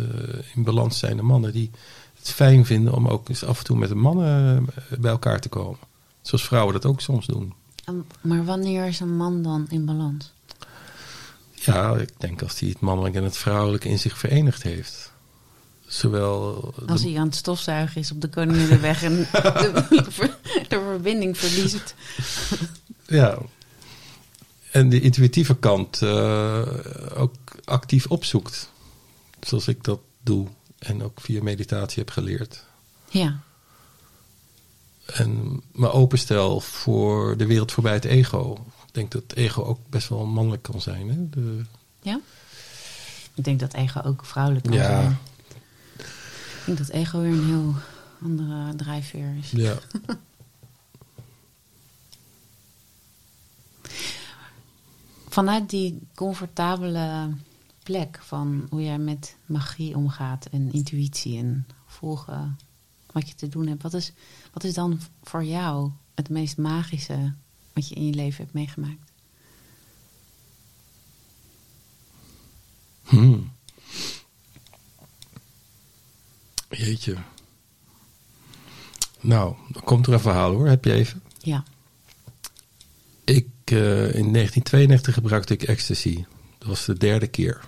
[0.55, 1.53] in balans zijnde mannen.
[1.53, 1.70] Die
[2.18, 5.41] het fijn vinden om ook eens af en toe met de mannen eh, bij elkaar
[5.41, 5.78] te komen.
[6.22, 7.53] Zoals vrouwen dat ook soms doen.
[7.84, 10.32] En- Maar wanneer is een man dan in balans?
[11.62, 15.12] Ja, ik denk als hij het mannelijk en het vrouwelijk in zich verenigd heeft.
[15.86, 19.84] Zowel de- Als hij aan het stofzuigen is op de Koninginnenweg en de,
[20.68, 21.94] de verbinding verliest.
[23.06, 23.38] Ja.
[24.70, 26.62] En de intuïtieve kant eh,
[27.16, 27.34] ook
[27.64, 28.70] actief opzoekt.
[29.40, 30.46] Zoals ik dat doe.
[30.78, 32.64] En ook via meditatie heb geleerd.
[33.08, 33.40] Ja,
[35.06, 38.66] En me openstel voor de wereld voorbij het ego.
[38.91, 41.09] Ik denk dat ego ook best wel mannelijk kan zijn.
[41.09, 41.28] Hè?
[41.28, 41.64] De,
[42.03, 42.20] ja.
[43.34, 44.84] Ik denk dat ego ook vrouwelijk kan Ja.
[44.84, 45.18] zijn.
[46.59, 47.74] Ik denk dat ego weer een heel
[48.22, 49.51] andere drijfveer is.
[49.51, 49.78] ja.
[55.28, 57.34] Vanuit die comfortabele
[57.82, 62.59] plek van hoe jij met magie omgaat en intuïtie en volgen
[63.12, 63.82] wat je te doen hebt.
[63.82, 64.12] Wat is,
[64.53, 67.32] wat is dan voor jou het meest magische
[67.73, 69.11] wat je in je leven hebt meegemaakt?
[73.03, 73.53] Hmm.
[76.71, 77.16] Jeetje.
[79.21, 80.68] Nou, dan komt er een verhaal hoor.
[80.68, 81.23] Heb je even?
[81.39, 81.64] Ja,
[83.25, 86.25] Ik, eh, in 1992 gebruikte ik ecstasy.
[86.59, 87.61] Dat was de derde keer.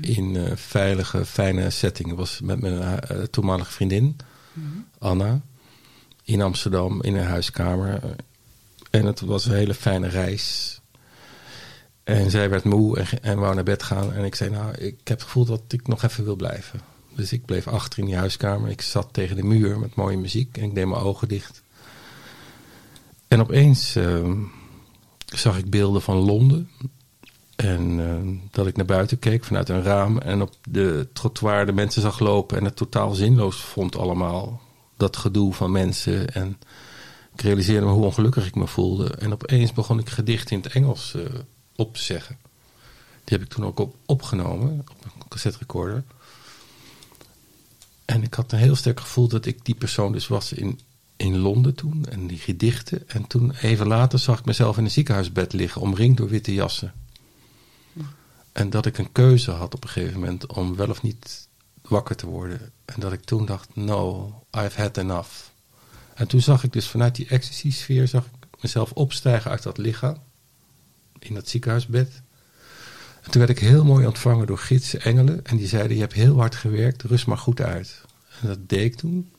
[0.00, 2.08] In eh, veilige, fijne setting.
[2.08, 4.16] Dat was met mijn eh, toenmalige vriendin,
[4.98, 5.40] Anna.
[6.24, 8.16] In Amsterdam, in een huiskamer.
[8.92, 10.80] En het was een hele fijne reis.
[12.04, 14.12] En zij werd moe en, wou naar bed gaan.
[14.12, 16.80] En ik zei, nou, ik heb het gevoel dat ik nog even wil blijven.
[17.14, 18.70] Dus ik bleef achter in die huiskamer.
[18.70, 20.56] Ik zat tegen de muur met mooie muziek.
[20.56, 21.62] En ik deed mijn ogen dicht.
[23.28, 24.36] En opeens ehm,
[25.24, 26.70] zag ik beelden van Londen.
[27.56, 30.18] En ehm, dat ik naar buiten keek vanuit een raam.
[30.18, 32.58] En op de trottoir de mensen zag lopen.
[32.58, 34.60] En het totaal zinloos vond allemaal.
[34.96, 36.34] Dat gedoe van mensen.
[36.34, 36.58] En
[37.32, 39.14] ik realiseerde me hoe ongelukkig ik me voelde.
[39.14, 41.24] En opeens begon ik gedichten in het Engels eh,
[41.76, 42.38] op te zeggen.
[43.24, 46.04] Die heb ik toen ook op, opgenomen op een cassette recorder.
[48.04, 50.80] En ik had een heel sterk gevoel dat ik die persoon dus was in,
[51.16, 52.06] in Londen toen.
[52.08, 53.08] En die gedichten.
[53.08, 56.92] En toen even later zag ik mezelf in een ziekenhuisbed liggen, omringd door witte jassen.
[58.52, 61.48] En dat ik een keuze had op een gegeven moment om wel of niet
[61.82, 62.72] wakker te worden.
[62.84, 65.30] En dat ik toen dacht, no, I've had enough.
[66.14, 70.16] En toen zag ik dus vanuit die ecstasy-sfeer zag ik mezelf opstijgen uit dat lichaam.
[71.18, 72.22] In dat ziekenhuisbed.
[73.22, 75.44] En toen werd ik heel mooi ontvangen door gidsen, engelen.
[75.44, 78.04] En die zeiden, je hebt heel hard gewerkt, rust maar goed uit.
[78.40, 79.30] En dat deed ik toen.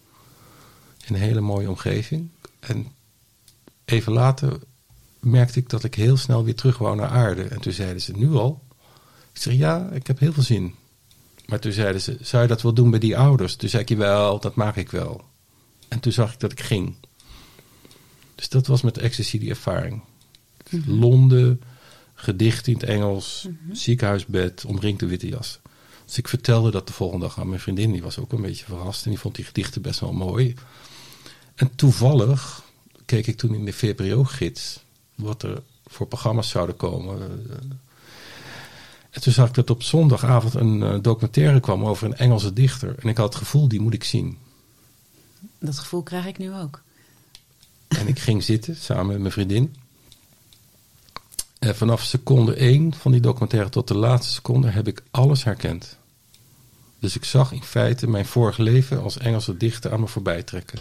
[1.05, 2.30] In een hele mooie omgeving.
[2.59, 2.88] En
[3.86, 4.59] even later
[5.19, 7.43] merkte ik dat ik heel snel weer terug wou naar aarde.
[7.43, 8.63] En toen zeiden ze, nu al?
[9.34, 10.76] Ik zeg, ja, ik heb heel veel zin.
[11.45, 13.55] Maar toen zeiden ze, zou je dat wel doen bij die ouders?
[13.55, 15.32] Toen zei ik, wel, dat maak ik wel.
[15.93, 16.95] En toen zag ik dat ik ging.
[18.35, 20.01] Dus dat was met ecstasy die ervaring.
[20.85, 21.61] Londen,
[22.13, 25.61] gedicht in het Engels, ziekenhuisbed, omringd door witte jassen.
[26.05, 27.91] Dus ik vertelde dat de volgende dag aan mijn vriendin.
[27.91, 30.55] Die was ook een beetje verrast en die vond die gedichten best wel mooi.
[31.55, 32.63] En toevallig
[33.05, 34.83] keek ik toen in de VPRO-gids
[35.15, 37.19] wat er voor programma's zouden komen.
[39.09, 42.95] En toen zag ik dat op zondagavond een eh, documentaire kwam over een Engelse dichter.
[42.99, 44.37] En ik had het gevoel, die moet ik zien.
[45.66, 46.82] Dat gevoel krijg ik nu ook.
[47.88, 49.76] En ik ging zitten samen met mijn vriendin.
[51.59, 55.97] En vanaf seconde 1 van die documentaire tot de laatste seconde heb ik alles herkend.
[56.99, 60.80] Dus ik zag in feite mijn vorige leven als Engelse dichter aan me voorbij trekken.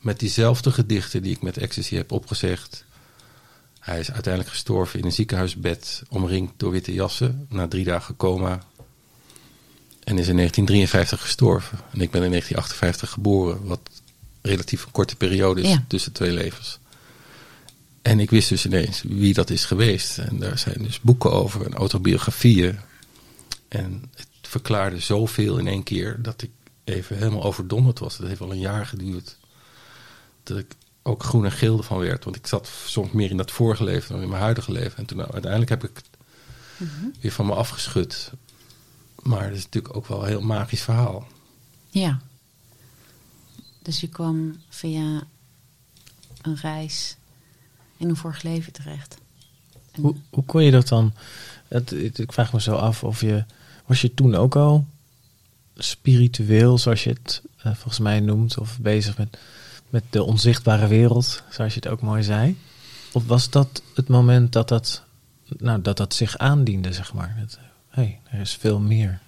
[0.00, 2.84] Met diezelfde gedichten die ik met ecstasy heb opgezegd.
[3.80, 8.62] Hij is uiteindelijk gestorven in een ziekenhuisbed, omringd door witte jassen, na drie dagen coma.
[10.06, 11.78] En is in 1953 gestorven.
[11.78, 13.80] En ik ben in 1958 geboren, wat
[14.42, 15.84] relatief een korte periode is Ja.
[15.88, 16.78] tussen twee levens.
[18.02, 20.18] En ik wist dus ineens wie dat is geweest.
[20.18, 22.78] En daar zijn dus boeken over en autobiografieën.
[23.68, 26.50] En het verklaarde zoveel in één keer dat ik
[26.84, 28.18] even helemaal overdonderd was.
[28.18, 29.36] Het heeft al een jaar geduurd.
[30.42, 32.24] Dat ik ook groen en geel ervan werd.
[32.24, 34.96] Want ik zat soms meer in dat vorige leven dan in mijn huidige leven.
[34.98, 36.08] En toen nou, uiteindelijk heb ik het
[37.20, 38.32] weer van me afgeschud.
[39.26, 41.26] Maar het is natuurlijk ook wel een heel magisch verhaal.
[41.88, 42.20] Ja.
[43.82, 45.22] Dus je kwam via
[46.42, 47.16] een reis
[47.96, 49.16] in een vorig leven terecht.
[49.92, 51.12] En- Hoe, hoe kon je dat dan?
[51.68, 53.44] Het, het- ik vraag me zo af of je.
[53.86, 54.86] Was je toen ook al
[55.76, 59.38] spiritueel, zoals je het eh, volgens mij noemt, of bezig met
[59.88, 62.58] met de onzichtbare wereld, zoals je het ook mooi zei?
[63.12, 65.02] Of was dat het moment dat dat,
[65.58, 67.36] nou, dat, dat zich aandiende, zeg maar?
[67.40, 67.58] Dat,
[67.96, 69.18] hey, er is veel meer.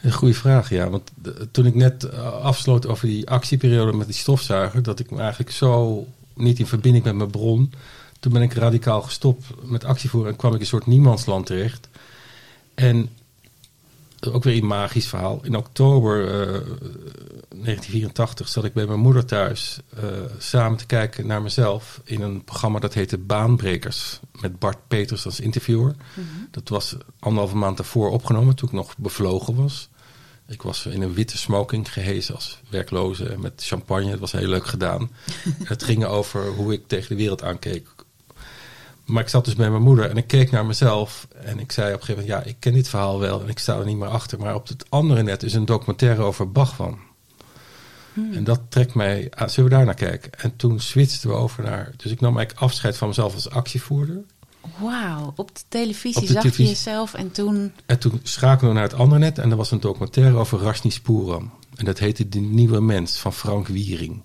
[0.00, 0.90] Een goede vraag, ja.
[0.90, 5.10] Want de- toen ik net eh, afsloot over die actieperiode met die stofzuiger, dat ik
[5.10, 7.72] me eigenlijk zo niet in verbinding met mijn bron.
[8.20, 11.88] Toen ben ik radicaal gestopt met actievoeren en kwam ik in een soort niemandsland terecht.
[12.74, 13.08] En
[14.26, 15.40] ook weer een magisch verhaal.
[15.42, 20.02] In oktober eh, 1984 zat ik bij mijn moeder thuis eh,
[20.38, 24.20] samen te kijken naar mezelf in een programma dat heette Baanbrekers.
[24.40, 25.94] Met Bart Peters als interviewer.
[26.50, 29.88] Dat was anderhalve maand daarvoor opgenomen toen ik nog bevlogen was.
[30.46, 34.10] Ik was in een witte smoking gehezen als werkloze met champagne.
[34.10, 35.10] Het was heel leuk gedaan.
[35.64, 37.86] het ging over hoe ik tegen de wereld aankeek.
[39.08, 41.28] Maar ik zat dus bij mijn moeder en ik keek naar mezelf.
[41.44, 43.58] En ik zei op een gegeven moment, ja, ik ken dit verhaal wel en ik
[43.58, 44.38] sta er niet meer achter.
[44.38, 46.98] Maar op het andere net is een documentaire over Bachman.
[48.32, 49.50] En dat trekt mij aan.
[49.50, 50.32] Zullen we daar naar kijken?
[50.32, 51.92] En toen switchten we over naar...
[51.96, 54.22] Dus ik nam eigenlijk afscheid van mezelf als actievoerder.
[54.78, 57.72] Wauw, op de televisie Op de zag je jezelf en toen...
[57.86, 59.38] En toen schakelden we naar het andere net.
[59.38, 61.50] En er was een documentaire over Rashni Spuram.
[61.76, 64.22] En dat heette De Nieuwe Mens van Frank Wiering.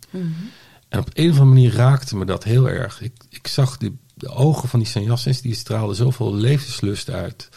[0.90, 3.02] En op een of andere manier raakte me dat heel erg.
[3.02, 3.94] Ik, ik zag de,
[4.24, 7.50] de ogen van die sanjassins, die straalden zoveel levenslust uit.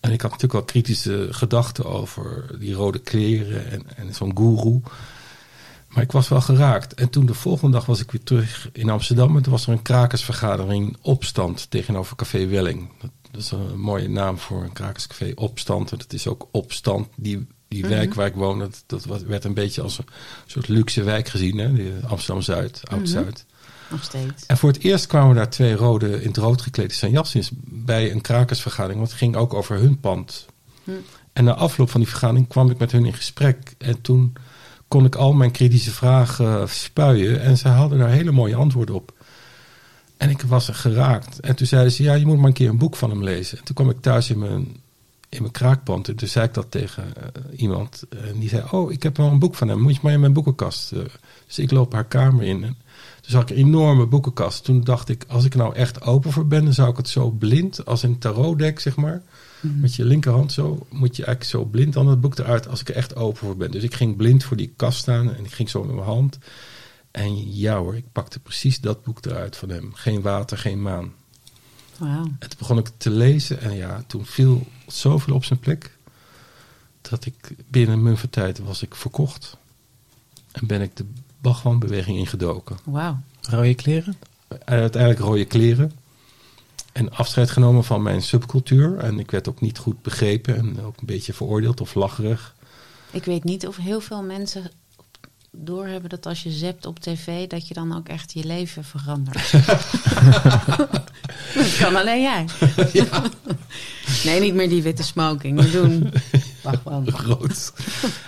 [0.00, 4.80] En ik had natuurlijk wel kritische gedachten over die rode kleren en, en zo'n goeroe.
[5.88, 6.94] Maar ik was wel geraakt.
[6.94, 9.36] En toen de volgende dag was ik weer terug in Amsterdam.
[9.36, 12.90] En toen was er een krakersvergadering opstand tegenover Café Welling.
[13.00, 15.92] Dat, is een mooie naam voor een krakerscafé opstand.
[15.92, 17.08] En dat is ook opstand.
[17.16, 20.04] Die, die wijk waar ik woon, dat, werd een beetje als een
[20.46, 21.58] soort luxe wijk gezien.
[21.58, 21.92] Hè?
[22.06, 23.46] Amsterdam-Zuid, Oud-Zuid.
[23.90, 24.46] Nog steeds.
[24.46, 28.20] En voor het eerst kwamen daar twee rode in het rood geklede sanjassins bij een
[28.20, 28.98] krakersvergadering.
[28.98, 30.46] Want het ging ook over hun pand.
[31.32, 33.74] En na afloop van die vergadering kwam ik met hun in gesprek.
[33.78, 34.32] En toen
[34.88, 37.40] kon ik al mijn kritische vragen spuien.
[37.40, 39.12] En ze hadden daar hele mooie antwoorden op.
[40.16, 41.40] En ik was er geraakt.
[41.40, 43.58] En toen zeiden ze, ja, je moet maar een keer een boek van hem lezen.
[43.58, 44.66] En toen kwam ik thuis in mijn,
[45.28, 46.08] in mijn kraakpand.
[46.08, 48.02] En toen zei ik dat tegen eh, iemand.
[48.08, 49.80] En die zei, oh, ik heb wel een boek van hem.
[49.80, 50.92] Moet je maar in mijn boekenkast.
[50.92, 51.00] eh.
[51.46, 52.64] dus ik loop haar kamer in.
[52.64, 52.76] En
[53.30, 54.64] zag ik een enorme boekenkast.
[54.64, 56.64] Toen dacht ik, als ik nou echt open voor ben...
[56.64, 59.22] dan zou ik het zo blind, als een tarotdek, zeg maar...
[59.60, 62.68] met je linkerhand zo, moet je eigenlijk zo blind dan het boek eruit...
[62.68, 63.70] als ik er echt open voor ben.
[63.70, 66.38] Dus ik ging blind voor die kast staan en ik ging zo met mijn hand...
[67.10, 69.94] En ja hoor, ik pakte precies dat boek eruit van hem.
[69.94, 71.12] Geen water, geen maan.
[71.96, 72.24] Wauw.
[72.24, 75.96] En toen begon ik te lezen en ja, toen viel zoveel op zijn plek.
[77.00, 77.34] Dat ik
[77.70, 79.56] binnen een tijd was ik verkocht.
[80.52, 81.04] En ben ik de
[81.40, 82.78] Bachman-beweging ingedoken.
[82.84, 83.16] Wauw.
[83.40, 84.16] Rode kleren?
[84.48, 85.92] En uiteindelijk rode kleren.
[86.92, 88.98] En afscheid genomen van mijn subcultuur.
[88.98, 92.54] En ik werd ook niet goed begrepen en ook een beetje veroordeeld of lacherig.
[93.10, 94.70] Ik weet niet of heel veel mensen
[95.50, 99.50] doorhebben dat als je zept op tv, dat je dan ook echt je leven verandert.
[101.54, 102.46] dat kan alleen jij.
[104.24, 105.60] Nee, niet meer die witte smoking.
[105.60, 106.12] We doen.
[107.26, 107.72] Rood.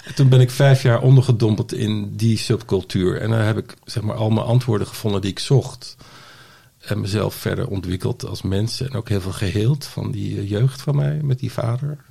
[0.04, 3.20] En toen ben ik vijf jaar ondergedompeld in die subcultuur.
[3.20, 5.96] En daar heb ik zeg maar al mijn antwoorden gevonden die ik zocht.
[6.80, 8.80] En mezelf verder ontwikkeld als mens.
[8.80, 12.04] En ook heel veel geheeld van die eh, jeugd van mij met die vader.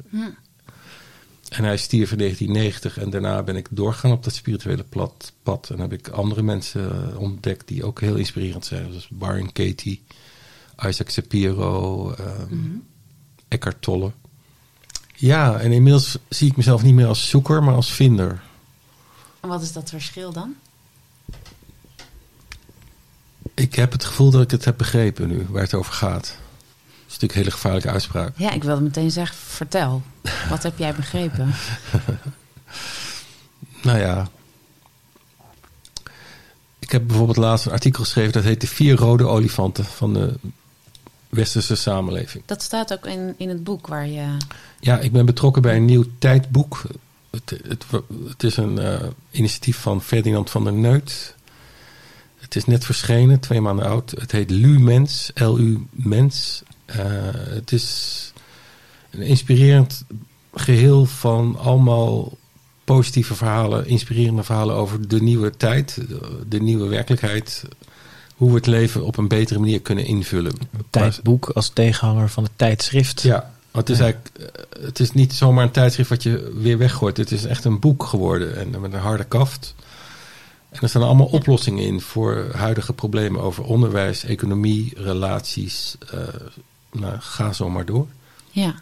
[1.50, 2.98] En hij stierf in 1990.
[2.98, 5.70] En daarna ben ik doorgegaan op dat spirituele plat, pad.
[5.70, 8.88] En heb ik andere mensen eh, ontdekt die ook heel inspirerend zijn.
[8.88, 10.04] Zoals Byron Katie,
[10.86, 12.56] Isaac Shapiro, ehm,
[13.48, 14.12] Eckhart Tolle.
[15.20, 18.42] Ja, en inmiddels zie ik mezelf niet meer als zoeker, maar als vinder.
[19.40, 20.56] En wat is dat verschil dan?
[23.54, 26.24] Ik heb het gevoel dat ik het heb begrepen nu, waar het over gaat.
[26.24, 26.32] Dat
[27.08, 28.38] is natuurlijk een hele gevaarlijke uitspraak.
[28.38, 30.02] Ja, ik wilde meteen zeggen, vertel.
[30.50, 31.54] Wat heb jij begrepen?
[33.82, 34.28] Nou ja.
[36.80, 40.40] Ik heb bijvoorbeeld laatst een artikel geschreven dat heet De Vier Rode Olifanten van de
[41.30, 42.44] Westerse Samenleving.
[42.46, 44.38] Dat staat ook in, in het boek waar je...
[44.80, 46.82] Ja, ik ben betrokken bij een nieuw tijdboek.
[47.30, 47.86] Het, het,
[48.28, 51.36] het is een eh, initiatief van Ferdinand van der Neut.
[52.40, 54.12] Het is net verschenen, twee maanden oud.
[54.12, 56.64] Het heet Lumens, L-U Mens.
[56.86, 56.98] Eh,
[57.34, 58.34] het is
[59.10, 60.04] een inspirerend
[60.54, 62.38] geheel van allemaal
[62.84, 67.64] positieve verhalen, inspirerende verhalen over de nieuwe tijd, de, de nieuwe werkelijkheid.
[68.40, 70.54] Hoe we het leven op een betere manier kunnen invullen.
[70.90, 73.22] Tijdboek als tegenhanger van het tijdschrift.
[73.22, 76.78] Ja, want het is eigenlijk eh, het is niet zomaar een tijdschrift wat je weer
[76.78, 77.18] weggooit.
[77.18, 79.76] Het is echt een boek geworden en met een harde kaft.
[80.70, 85.96] En er staan allemaal oplossingen in voor huidige problemen over onderwijs, economie, relaties.
[86.12, 86.20] eh,
[86.92, 88.08] nou, ga zo maar door.
[88.52, 88.76] Ja.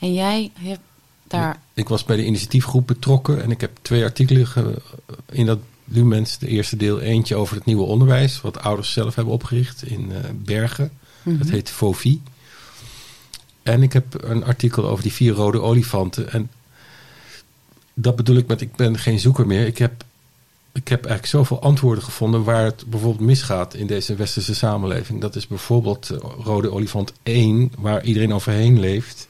[0.00, 0.80] En jij hebt
[1.26, 1.60] daar...
[1.74, 4.82] Ik was bij de initiatiefgroep betrokken en ik heb twee artikelen ge-
[5.30, 9.34] in dat Lumens, de eerste deel, eentje over het nieuwe onderwijs, wat ouders zelf hebben
[9.34, 10.90] opgericht in eh, Bergen.
[11.22, 11.38] Mhm.
[11.38, 12.22] Dat heet FOVI.
[13.62, 16.32] En ik heb een artikel over die vier rode olifanten.
[16.32, 16.50] En
[17.94, 19.66] dat bedoel ik met, ik ben geen zoeker meer.
[19.66, 20.04] Ik heb,
[20.72, 25.20] ik heb eigenlijk zoveel antwoorden gevonden waar het bijvoorbeeld misgaat in deze westerse samenleving.
[25.20, 29.26] Dat is bijvoorbeeld eh, rode olifant 1, waar iedereen overheen leeft.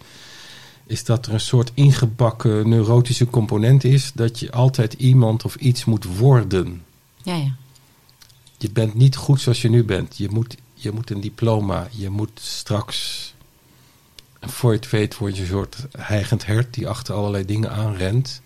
[0.87, 4.13] Is dat er een soort ingebakken neurotische component is.
[4.15, 6.83] Dat je altijd iemand of iets moet worden.
[7.23, 7.55] Ja, ja.
[8.59, 10.17] Je bent niet goed zoals je nu bent.
[10.17, 11.89] Je moet, je moet een diploma.
[11.91, 13.35] Je moet straks.
[14.41, 17.71] En voor je het weet word je een soort heigend hert die achter allerlei dingen
[17.71, 18.43] aanrent.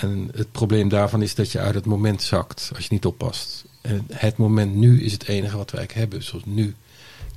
[0.00, 3.64] En het probleem daarvan is dat je uit het moment zakt als je niet oppast.
[3.80, 6.28] En het moment nu is het enige wat eigenlijk hebben.
[6.28, 6.74] Zoals nu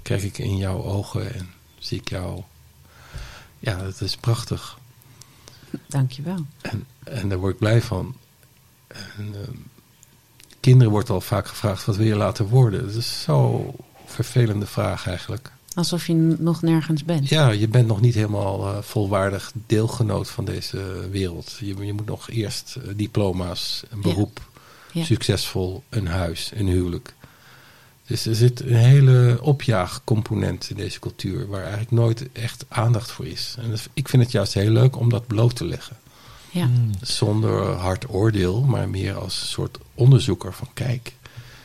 [0.01, 1.49] kijk ik in jouw ogen en
[1.79, 2.41] zie ik jou.
[3.61, 4.77] Ja, dat is prachtig.
[5.87, 6.45] Dankjewel.
[6.61, 8.15] En, en daar word ik blij van.
[8.87, 9.51] En, ehm,
[10.59, 12.85] kinderen wordt al vaak gevraagd: wat wil je laten worden?
[12.85, 15.51] Dat is zo'n vervelende vraag eigenlijk.
[15.73, 17.29] Alsof je nog nergens bent.
[17.29, 21.57] Ja, je bent nog niet helemaal eh, volwaardig deelgenoot van deze wereld.
[21.59, 24.03] Je, je moet nog eerst eh, diploma's, een Ja.
[24.03, 24.41] beroep,
[24.91, 25.03] Ja.
[25.03, 27.13] succesvol, een huis, een huwelijk.
[28.11, 33.25] Dus er zit een hele opjaagcomponent in deze cultuur waar eigenlijk nooit echt aandacht voor
[33.25, 33.55] is.
[33.57, 35.97] En ik vind het juist heel leuk om dat bloot te leggen.
[36.49, 36.69] Ja.
[37.01, 41.15] Zonder hard oordeel, maar meer als een soort onderzoeker van kijk.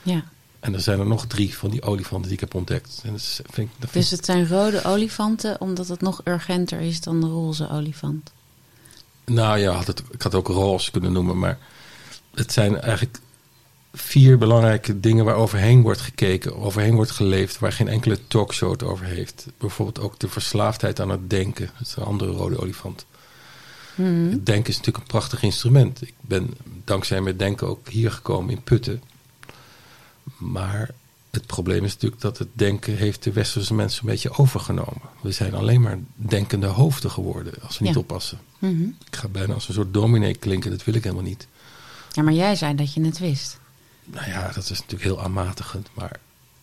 [0.03, 0.24] ja.
[0.61, 3.01] En er zijn er nog drie van die olifanten die ik heb ontdekt.
[3.05, 6.80] En dat vind ik, dat vind Dus het zijn rode olifanten, omdat het nog urgenter
[6.80, 8.32] is dan de roze olifant.
[9.24, 11.59] Nou ja, had het, ik had het ook roze kunnen noemen, maar
[12.34, 13.18] het zijn eigenlijk
[13.97, 18.82] vier belangrijke dingen waar overheen wordt gekeken, overheen wordt geleefd, waar geen enkele talkshow het
[18.82, 19.47] over heeft.
[19.59, 21.70] Bijvoorbeeld ook de verslaafdheid aan het denken.
[21.78, 23.07] Dat is een andere rode olifant.
[23.94, 24.30] Mhm.
[24.30, 26.03] Het denken is natuurlijk een prachtig instrument.
[26.03, 29.03] Ik ben dankzij mijn denken ook hier gekomen in Putten.
[30.36, 30.90] Maar
[31.30, 35.03] het probleem is natuurlijk dat het denken heeft de westerse mensen een beetje overgenomen.
[35.20, 38.38] We zijn alleen maar denkende hoofden geworden als we niet oppassen.
[38.59, 38.82] Mhm.
[38.82, 41.47] Ik ga bijna als een soort dominee klinken, dat wil ik helemaal niet.
[42.12, 43.59] Ja, maar jij zei dat je het wist.
[44.07, 45.88] Nou ja, dat is natuurlijk heel aanmatigend.
[45.94, 46.20] Maar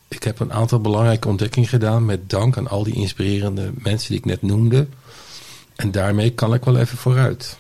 [0.08, 4.18] ik heb een aantal belangrijke ontdekkingen gedaan met dank aan al die inspirerende mensen die
[4.18, 4.88] ik net noemde.
[5.76, 7.58] En daarmee kan ik wel even vooruit.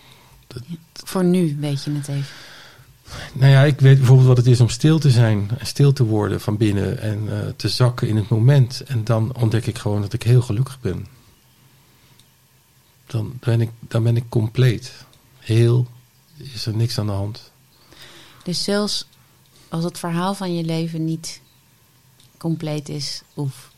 [0.93, 2.25] Voor nu weet je het even.
[3.33, 6.03] Nou ja, ik weet bijvoorbeeld wat het is om stil te zijn en stil te
[6.03, 8.83] worden van binnen en eh, te zakken in het moment.
[8.87, 11.07] En dan ontdek ik gewoon dat ik heel gelukkig ben.
[13.05, 14.93] Dan ben ik, dan ben ik compleet.
[15.39, 15.87] Heel,
[16.37, 17.51] is er niks aan de hand.
[18.43, 19.07] Dus zelfs
[19.73, 21.41] als het verhaal van je leven niet
[22.37, 23.71] compleet is of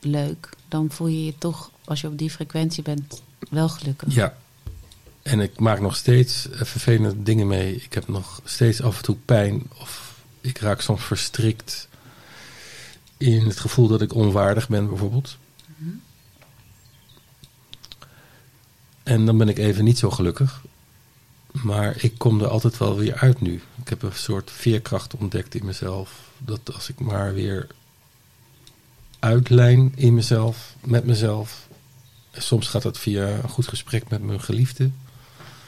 [0.00, 4.14] leuk, dan voel je je toch, als je op die frequentie bent, wel gelukkig.
[4.14, 4.36] Ja.
[5.22, 7.74] En ik maak nog steeds eh, vervelende dingen mee.
[7.74, 9.62] Ik heb nog steeds af en toe pijn.
[9.80, 11.88] Of ik raak soms verstrikt
[13.16, 15.38] in het gevoel dat ik onwaardig ben, bijvoorbeeld.
[19.02, 20.62] En dan ben ik even niet zo gelukkig.
[21.50, 23.62] Maar ik kom er altijd wel weer uit nu.
[23.80, 26.30] Ik heb een soort veerkracht ontdekt in mezelf.
[26.38, 27.66] Dat als ik maar weer
[29.18, 31.68] uitlijn in mezelf, met mezelf.
[32.32, 34.90] Soms gaat dat via een goed gesprek met mijn geliefde,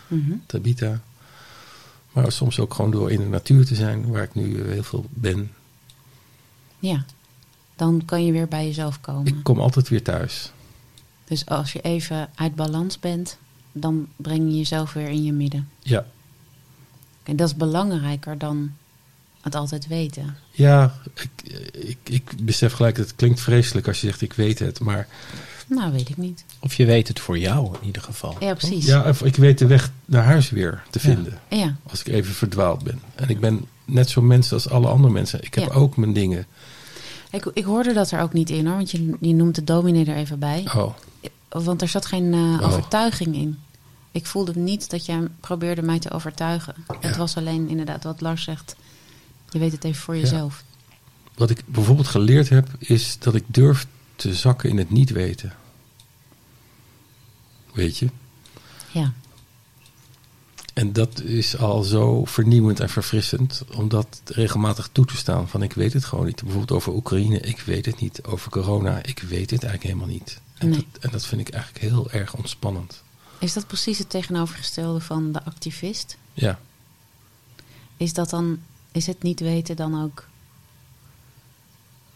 [0.06, 0.32] Mhm.
[0.46, 1.00] Tabita.
[2.12, 5.06] Maar soms ook gewoon door in de natuur te zijn, waar ik nu heel veel
[5.10, 5.52] ben.
[6.78, 7.04] Ja,
[7.76, 9.26] dan kan je weer bij jezelf komen.
[9.26, 10.52] Ik kom altijd weer thuis.
[11.24, 13.38] Dus als je even uit balans bent,
[13.72, 15.68] dan breng je jezelf weer in je midden.
[15.82, 16.06] Ja,
[17.22, 18.72] En dat is belangrijker dan
[19.40, 20.36] het altijd weten.
[20.50, 21.30] ja ik,
[21.72, 24.80] ik, ik besef gelijk dat het klinkt vreselijk als je zegt ik weet het.
[24.80, 25.08] Maar
[25.66, 26.44] Nou, weet ik niet.
[26.60, 28.36] Of je weet het voor jou in ieder geval.
[28.40, 28.86] Ja, precies.
[28.86, 31.38] ja, of ik weet de weg naar huis weer te vinden.
[31.48, 33.00] Ja, Als ik even verdwaald ben.
[33.14, 35.42] En ik ben net zo'n mens als alle andere mensen.
[35.42, 35.72] Ik heb Ja.
[35.74, 36.46] ook mijn dingen.
[37.30, 40.04] Ik, ik hoorde dat er ook niet in hoor, want je, je noemt de dominee
[40.06, 40.64] er even bij.
[40.76, 40.94] Oh,
[41.48, 42.62] Want er zat geen eh, Oh.
[42.66, 43.58] overtuiging in.
[44.12, 46.74] Ik voelde niet dat jij probeerde mij te overtuigen.
[47.00, 48.76] Het was alleen inderdaad wat Lars zegt.
[49.50, 50.64] Je weet het even voor jezelf.
[51.34, 53.86] wat ik bijvoorbeeld geleerd heb, is dat ik durf
[54.16, 55.52] te zakken in het niet weten.
[57.72, 58.08] Weet je?
[58.90, 59.12] Ja.
[60.74, 65.48] En dat is al zo vernieuwend en verfrissend om dat regelmatig toe te staan.
[65.48, 66.40] Van ik weet het gewoon niet.
[66.42, 68.22] Bijvoorbeeld over Oekraïne, ik weet het niet.
[68.24, 70.40] Over corona, ik weet het eigenlijk helemaal niet.
[70.58, 70.86] En, Nee.
[70.92, 73.02] dat, en dat vind ik eigenlijk heel erg ontspannend.
[73.42, 76.16] Is dat precies het tegenovergestelde van de activist?
[76.32, 76.60] Ja,
[77.96, 78.60] Is dat dan,
[78.92, 80.28] is het niet weten dan ook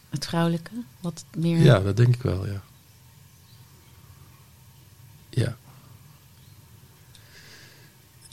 [0.09, 0.71] het vrouwelijke?
[1.01, 1.59] Wat meer.
[1.59, 2.63] ja dat denk ik wel, ja.
[5.31, 5.57] Ja.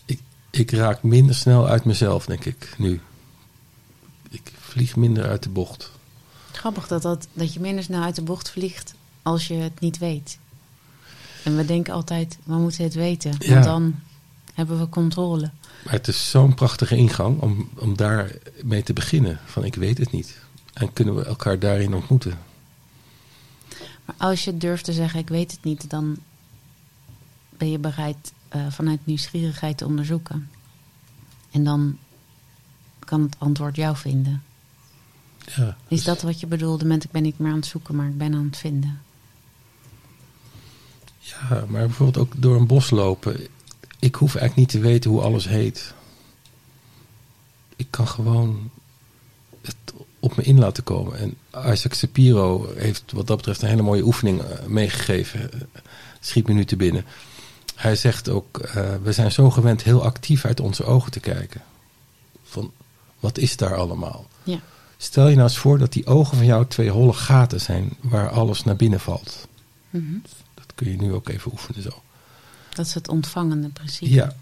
[0.05, 0.19] Ik,
[0.49, 3.01] ik raak minder snel uit mezelf, denk ik, nu.
[4.29, 5.91] Ik vlieg minder uit de bocht.
[6.51, 9.97] Grappig dat, dat, dat je minder snel uit de bocht vliegt als je het niet
[9.97, 10.37] weet.
[11.43, 13.31] En we denken altijd, we moeten het weten.
[13.31, 13.61] Want Ja.
[13.61, 13.95] dan
[14.53, 15.51] hebben we controle.
[15.83, 18.31] Maar het is zo'n prachtige ingang om, om daar
[18.63, 19.39] mee te beginnen.
[19.45, 20.39] Van ik weet het niet.
[20.73, 22.37] En kunnen we elkaar daarin ontmoeten.
[24.05, 26.17] Maar als je durft te zeggen, ik weet het niet, dan
[27.57, 30.49] ben je bereid eh, vanuit nieuwsgierigheid te onderzoeken.
[31.51, 31.97] En dan
[32.99, 34.43] kan het antwoord jou vinden.
[35.55, 37.95] Ja, Is dus- dat wat je bedoelde met ik ben niet meer aan het zoeken,
[37.95, 39.01] maar ik ben aan het vinden?
[41.23, 43.47] Ja, maar bijvoorbeeld ook door een bos lopen.
[43.99, 45.93] Ik hoef eigenlijk niet te weten hoe alles heet.
[47.75, 48.69] Ik kan gewoon
[49.61, 49.75] het
[50.19, 51.17] op me in laten komen.
[51.17, 51.35] En
[51.71, 55.49] Isaac Shapiro heeft wat dat betreft een hele mooie oefening eh, meegegeven.
[56.19, 57.05] Schiet me nu te binnen.
[57.75, 61.61] Hij zegt ook, eh, we zijn zo gewend heel actief uit onze ogen te kijken.
[62.43, 62.71] Van,
[63.19, 64.27] wat is daar allemaal?
[64.43, 64.59] Ja.
[64.97, 68.29] Stel je nou eens voor dat die ogen van jou twee holle gaten zijn waar
[68.29, 69.47] alles naar binnen valt.
[69.91, 70.42] Dat
[70.75, 72.01] kun je nu ook even oefenen zo.
[72.69, 74.13] Dat is het ontvangende principe.
[74.13, 74.35] Ja.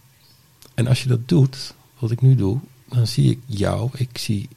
[0.74, 2.60] En als je dat doet, wat ik nu doe,
[2.90, 4.50] dan zie ik jou, ik zie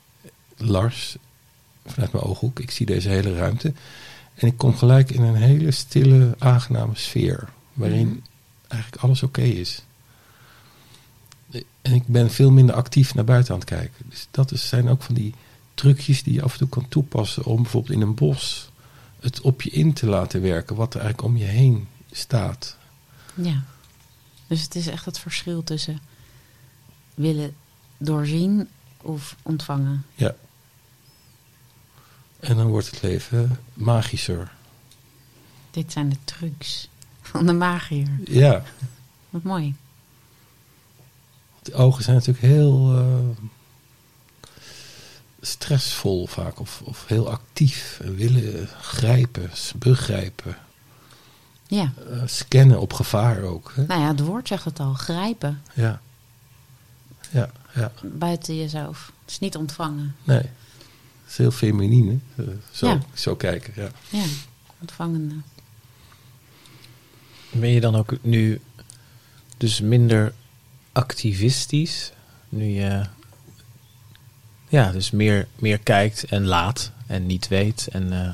[0.57, 1.16] Lars
[1.87, 3.72] vanuit mijn ooghoek, ik zie deze hele ruimte.
[4.35, 8.18] En ik kom gelijk in een hele stille, aangename sfeer, waarin Mhm.
[8.68, 9.83] eigenlijk alles oké is.
[11.83, 14.05] En ik ben veel minder actief naar buiten aan het kijken.
[14.09, 15.35] Dus dat is, zijn ook van die
[15.75, 18.70] trucjes die je af en toe kan toepassen om bijvoorbeeld in een bos
[19.25, 22.77] het op je in te laten werken, wat er eigenlijk om je heen staat.
[23.35, 23.62] Ja.
[24.47, 26.01] Dus het is echt het verschil tussen
[27.14, 27.55] willen
[27.99, 28.68] doorzien
[29.03, 30.05] of ontvangen.
[30.14, 30.35] Ja.
[32.41, 34.53] En dan wordt het leven magischer.
[35.70, 36.89] Dit zijn de trucs
[37.20, 38.09] van de magier.
[38.25, 38.62] Ja.
[39.31, 39.75] Wat mooi.
[41.62, 43.47] De ogen zijn natuurlijk heel eh,
[45.47, 46.61] stressvol vaak.
[46.61, 47.99] Of, of heel actief.
[48.03, 50.57] En willen grijpen, begrijpen.
[51.66, 51.92] Ja.
[52.11, 53.72] eh, scannen op gevaar ook.
[53.74, 53.86] Hè?
[53.86, 54.92] Nou ja, het woord zegt het al.
[54.95, 55.62] Grijpen.
[55.74, 56.01] Ja.
[57.30, 57.92] Ja, ja.
[58.03, 59.12] Buiten jezelf.
[59.22, 60.16] Het is niet ontvangen.
[60.24, 60.36] Nee.
[60.38, 60.49] Het
[61.28, 62.22] is heel feminien.
[62.34, 62.42] hè?
[62.45, 63.01] Eh, zo, Ja.
[63.14, 63.90] zo kijken, ja.
[64.18, 64.24] Ja,
[64.80, 65.34] ontvangende.
[67.51, 68.61] Ben je dan ook nu
[69.57, 70.34] dus minder
[70.92, 72.12] activistisch?
[72.49, 73.03] Nu je
[74.75, 77.89] ja, dus meer, meer kijkt en laat en niet weet.
[77.93, 78.33] En, eh,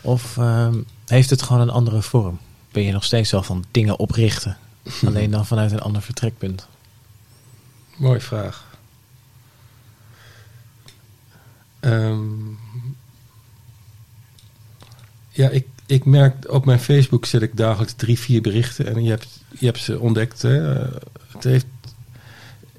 [0.00, 2.38] of ehm, heeft het gewoon een andere vorm?
[2.72, 4.56] Ben je nog steeds wel van dingen oprichten?
[5.06, 6.66] Alleen dan vanuit een ander vertrekpunt.
[7.96, 8.78] Mooie vraag.
[11.80, 12.48] Ehm,
[15.28, 19.10] ja, ik, ik merk op mijn Facebook zet ik dagelijks drie, vier berichten en je
[19.10, 20.42] hebt, je hebt ze ontdekt.
[20.42, 20.78] Hè?
[20.78, 20.96] Eh,
[21.32, 21.66] Het heeft,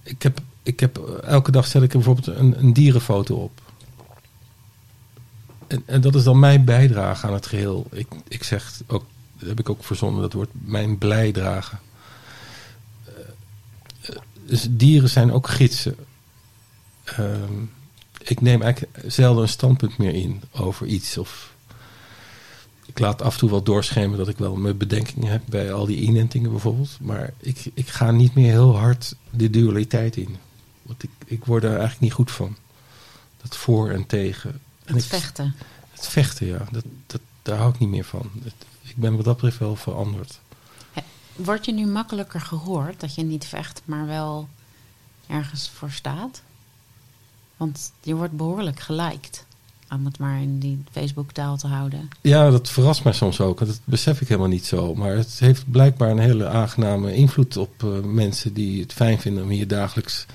[0.03, 3.61] ik, heb, ik heb elke dag zet ik bijvoorbeeld een, een dierenfoto op.
[5.67, 7.87] En, en dat is dan mijn bijdrage aan het geheel.
[7.91, 9.05] Ik, ik zeg ook,
[9.39, 11.75] dat heb ik ook verzonnen, dat wordt mijn blijdrage.
[14.45, 15.95] Dus dieren zijn ook gidsen.
[17.03, 17.63] Ehm,
[18.23, 21.17] ik neem eigenlijk zelden een standpunt meer in over iets.
[21.17, 21.53] Of
[22.85, 25.85] ik laat af en toe wel doorschemeren dat ik wel mijn bedenkingen heb bij al
[25.85, 26.97] die inentingen bijvoorbeeld.
[27.01, 30.37] Maar ik, ik ga niet meer heel hard de dualiteit in.
[30.91, 32.55] Want ik, ik word daar eigenlijk niet goed van.
[33.41, 34.49] Dat voor en tegen.
[34.83, 35.55] En Het ik, vechten.
[35.91, 36.67] Het vechten, ja.
[36.71, 38.29] Dat, dat, daar hou ik niet meer van.
[38.43, 40.39] Het- ik ben wat dat betreft wel veranderd.
[41.35, 44.47] Word je nu makkelijker gehoord dat je niet vecht, maar wel
[45.27, 46.41] ergens voor staat?
[47.57, 49.45] Want je wordt behoorlijk geliked.
[49.89, 52.09] Om het maar in die Facebook-taal te houden.
[52.21, 53.59] Ja, dat verrast mij soms ook.
[53.59, 54.95] Dat besef ik helemaal niet zo.
[54.95, 59.43] Maar het heeft blijkbaar een hele aangename invloed op eh, mensen die het fijn vinden
[59.43, 60.25] om hier dagelijks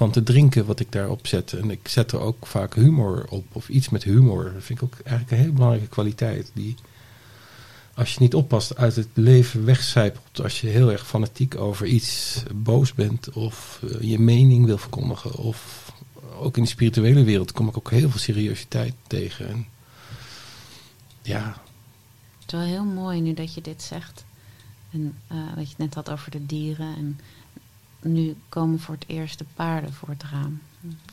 [0.00, 1.52] van te drinken wat ik daarop zet.
[1.52, 4.52] En ik zet er ook vaak humor op, of iets met humor.
[4.54, 6.50] Dat vind ik ook eigenlijk een hele belangrijke kwaliteit.
[6.54, 6.74] Die,
[7.94, 10.42] als je niet oppast, uit het leven wegcijpelt.
[10.42, 15.34] Als je heel erg fanatiek over iets boos bent, of eh, je mening wil verkondigen.
[15.34, 15.92] Of
[16.38, 19.48] ook in de spirituele wereld kom ik ook heel veel seriositeit tegen.
[19.48, 19.66] En
[21.22, 21.62] ja,
[22.40, 24.24] Het is wel heel mooi nu dat je dit zegt.
[24.90, 26.96] En eh, dat je net had over de dieren.
[26.96, 27.20] En
[28.02, 30.60] nu komen voor het eerst de paarden voor het raam.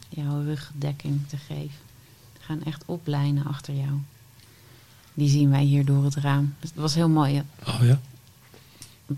[0.10, 1.80] Jouw rugdekking te geven.
[2.34, 3.92] Die gaan echt oplijnen achter jou.
[5.14, 6.54] Die zien wij hier door het raam.
[6.60, 7.44] Dus dat was heel mooi.
[7.68, 8.00] oh ja.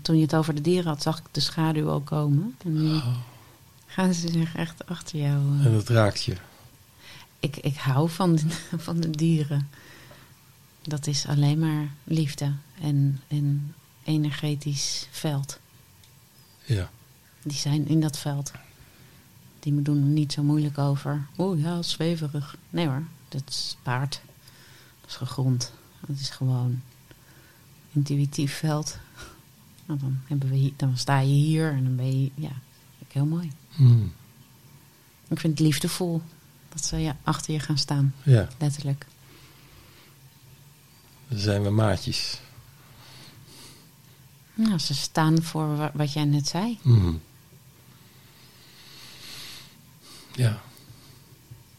[0.02, 2.54] Toen je het over de dieren had, zag ik de schaduw al komen.
[2.64, 3.16] En nu Oh,
[3.86, 5.58] gaan ze zich echt achter jou.
[5.58, 5.66] eh.
[5.66, 6.36] en dat raakt je.
[7.40, 8.46] Ik, ik hou van de,
[8.78, 9.68] van de dieren.
[10.82, 15.58] Dat is alleen maar liefde en een energetisch veld.
[16.64, 16.90] Ja.
[17.42, 18.52] Die zijn in dat veld.
[19.60, 21.26] Die me doen niet zo moeilijk over.
[21.38, 22.56] Oeh ja, zweverig.
[22.70, 24.20] Nee hoor, dat is paard.
[25.00, 25.72] Dat is gegrond.
[26.06, 26.82] Dat is gewoon
[27.92, 28.98] intuïtief veld.
[29.86, 32.30] Nou, dan, hebben we hier, dan sta je hier en dan ben je...
[32.34, 33.52] Ja, vind ik heel mooi.
[33.70, 34.12] Hmm.
[35.28, 36.22] Ik vind het liefdevol
[36.68, 39.06] dat ze ja, achter je gaan staan, Ja, letterlijk.
[41.28, 42.40] dan zijn we maatjes.
[44.54, 46.78] Nou, ze staan voor wa- wat jij net zei.
[46.82, 47.20] Hmm.
[50.32, 50.60] Ja.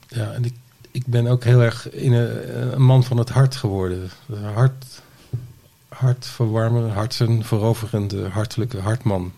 [0.08, 0.54] Ja, en ik,
[0.92, 4.10] ik ben ook heel erg in een, man van het hart geworden.
[4.54, 5.02] Hart,
[5.88, 9.34] hartverwarmer, harten veroverende, hartelijke hartman.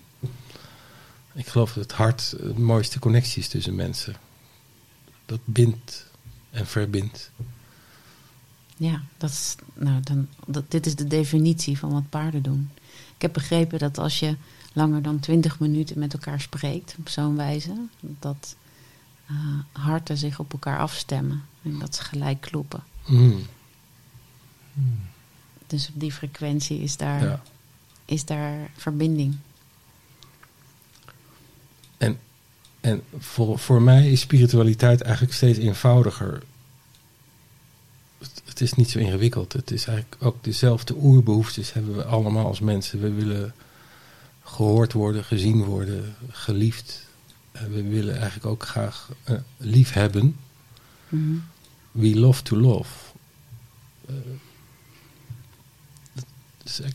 [1.34, 4.16] Ik geloof dat het hart de mooiste connectie is tussen mensen.
[5.26, 6.05] Dat bindt
[6.49, 7.32] en verbindt.
[8.78, 12.70] Ja, dat is, nou, dan, dat, dit is de definitie van wat paarden doen.
[13.16, 14.36] Ik heb begrepen dat als je
[14.74, 18.55] langer dan 20 minuten met elkaar spreekt, op zo'n wijze, dat
[19.72, 22.84] harten zich op elkaar afstemmen en dat ze gelijk kloppen.
[23.04, 23.46] Hmm.
[25.68, 27.42] Dus op die frequentie is daar, Ja.
[28.06, 29.36] is daar verbinding.
[31.98, 32.20] En,
[32.82, 36.44] en voor, voor mij is spiritualiteit eigenlijk steeds eenvoudiger.
[38.18, 39.54] Het, het is niet zo ingewikkeld.
[39.54, 43.02] Het is eigenlijk ook dezelfde oerbehoeftes hebben we allemaal als mensen.
[43.02, 43.54] We willen
[44.44, 47.06] gehoord worden, gezien worden, geliefd.
[47.54, 50.36] We willen eigenlijk ook graag eh, lief hebben.
[51.10, 51.36] Mhm.
[51.91, 52.89] We love to love.
[54.08, 54.16] Eh,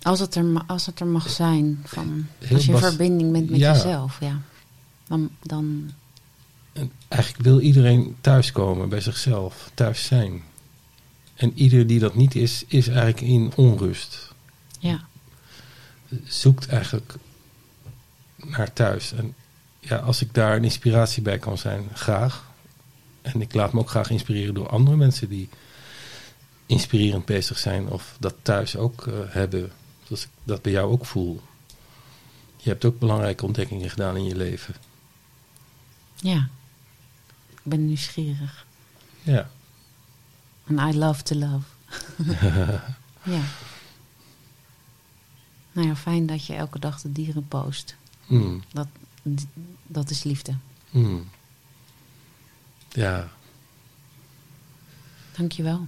[0.02, 3.58] Als, het er, als het er mag zijn, van, als je in verbinding bent met
[3.60, 3.72] Ja.
[3.72, 4.40] jezelf, ja.
[5.06, 5.90] Dan, dan,
[6.72, 10.42] En eigenlijk wil iedereen thuiskomen bij zichzelf, thuis zijn.
[11.34, 14.32] En ieder die dat niet is, is eigenlijk in onrust.
[14.78, 15.06] ja.
[16.24, 17.14] Zoekt eigenlijk
[18.36, 19.12] naar thuis.
[19.12, 19.34] En
[19.88, 22.46] ja, als ik daar een inspiratie bij kan zijn, graag.
[23.22, 25.48] En ik laat me ook graag inspireren door andere mensen die
[26.66, 29.72] inspirerend bezig zijn of dat thuis ook eh, hebben.
[30.04, 31.40] Zoals ik dat bij jou ook voel.
[32.56, 34.74] Je hebt ook belangrijke ontdekkingen gedaan in je leven.
[36.16, 36.48] ja.
[37.50, 38.66] Ik ben nieuwsgierig.
[39.22, 39.50] Ja.
[40.66, 41.66] En I love to love.
[43.34, 43.42] ja.
[45.72, 47.96] Nou ja, fijn dat je elke dag de dieren post.
[48.26, 48.62] Mm.
[48.72, 48.86] Dat,
[49.86, 50.54] dat is liefde.
[50.90, 51.28] Mm.
[52.92, 53.28] Ja,
[55.36, 55.86] Dankjewel.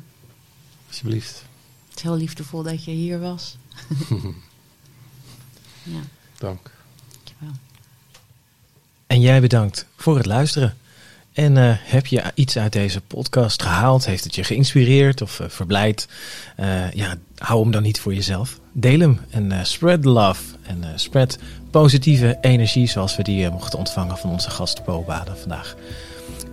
[0.88, 1.44] alsjeblieft.
[1.88, 3.56] Het is heel liefdevol dat je hier was.
[5.82, 6.00] ja,
[6.38, 6.70] Dank.
[7.12, 7.52] dankjewel.
[9.06, 10.76] En jij bedankt voor het luisteren.
[11.32, 14.04] En eh, heb je iets uit deze podcast gehaald?
[14.06, 16.08] Heeft het je geïnspireerd of eh, verblijd?
[16.56, 18.58] Eh, ja, hou hem dan niet voor jezelf.
[18.72, 20.42] Deel hem en eh, spread the love.
[20.62, 21.38] En eh, spread
[21.70, 25.76] positieve energie zoals we die eh, mochten ontvangen van onze gast vandaag.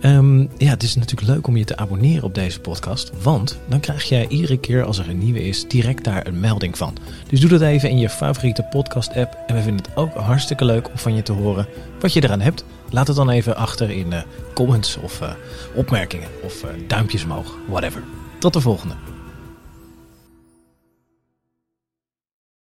[0.00, 3.10] Ehm, ja, het is natuurlijk leuk om je te abonneren op deze podcast.
[3.22, 6.76] Want dan krijg jij iedere keer als er een nieuwe is, direct daar een melding
[6.76, 6.96] van.
[7.28, 9.38] Dus doe dat even in je favoriete podcast app.
[9.46, 11.66] En we vinden het ook hartstikke leuk om van je te horen
[12.00, 12.64] wat je eraan hebt.
[12.90, 14.22] Laat het dan even achter in de
[14.54, 15.30] comments of eh,
[15.74, 17.56] opmerkingen of eh, duimpjes omhoog.
[17.66, 18.02] Whatever.
[18.38, 19.17] Tot de volgende.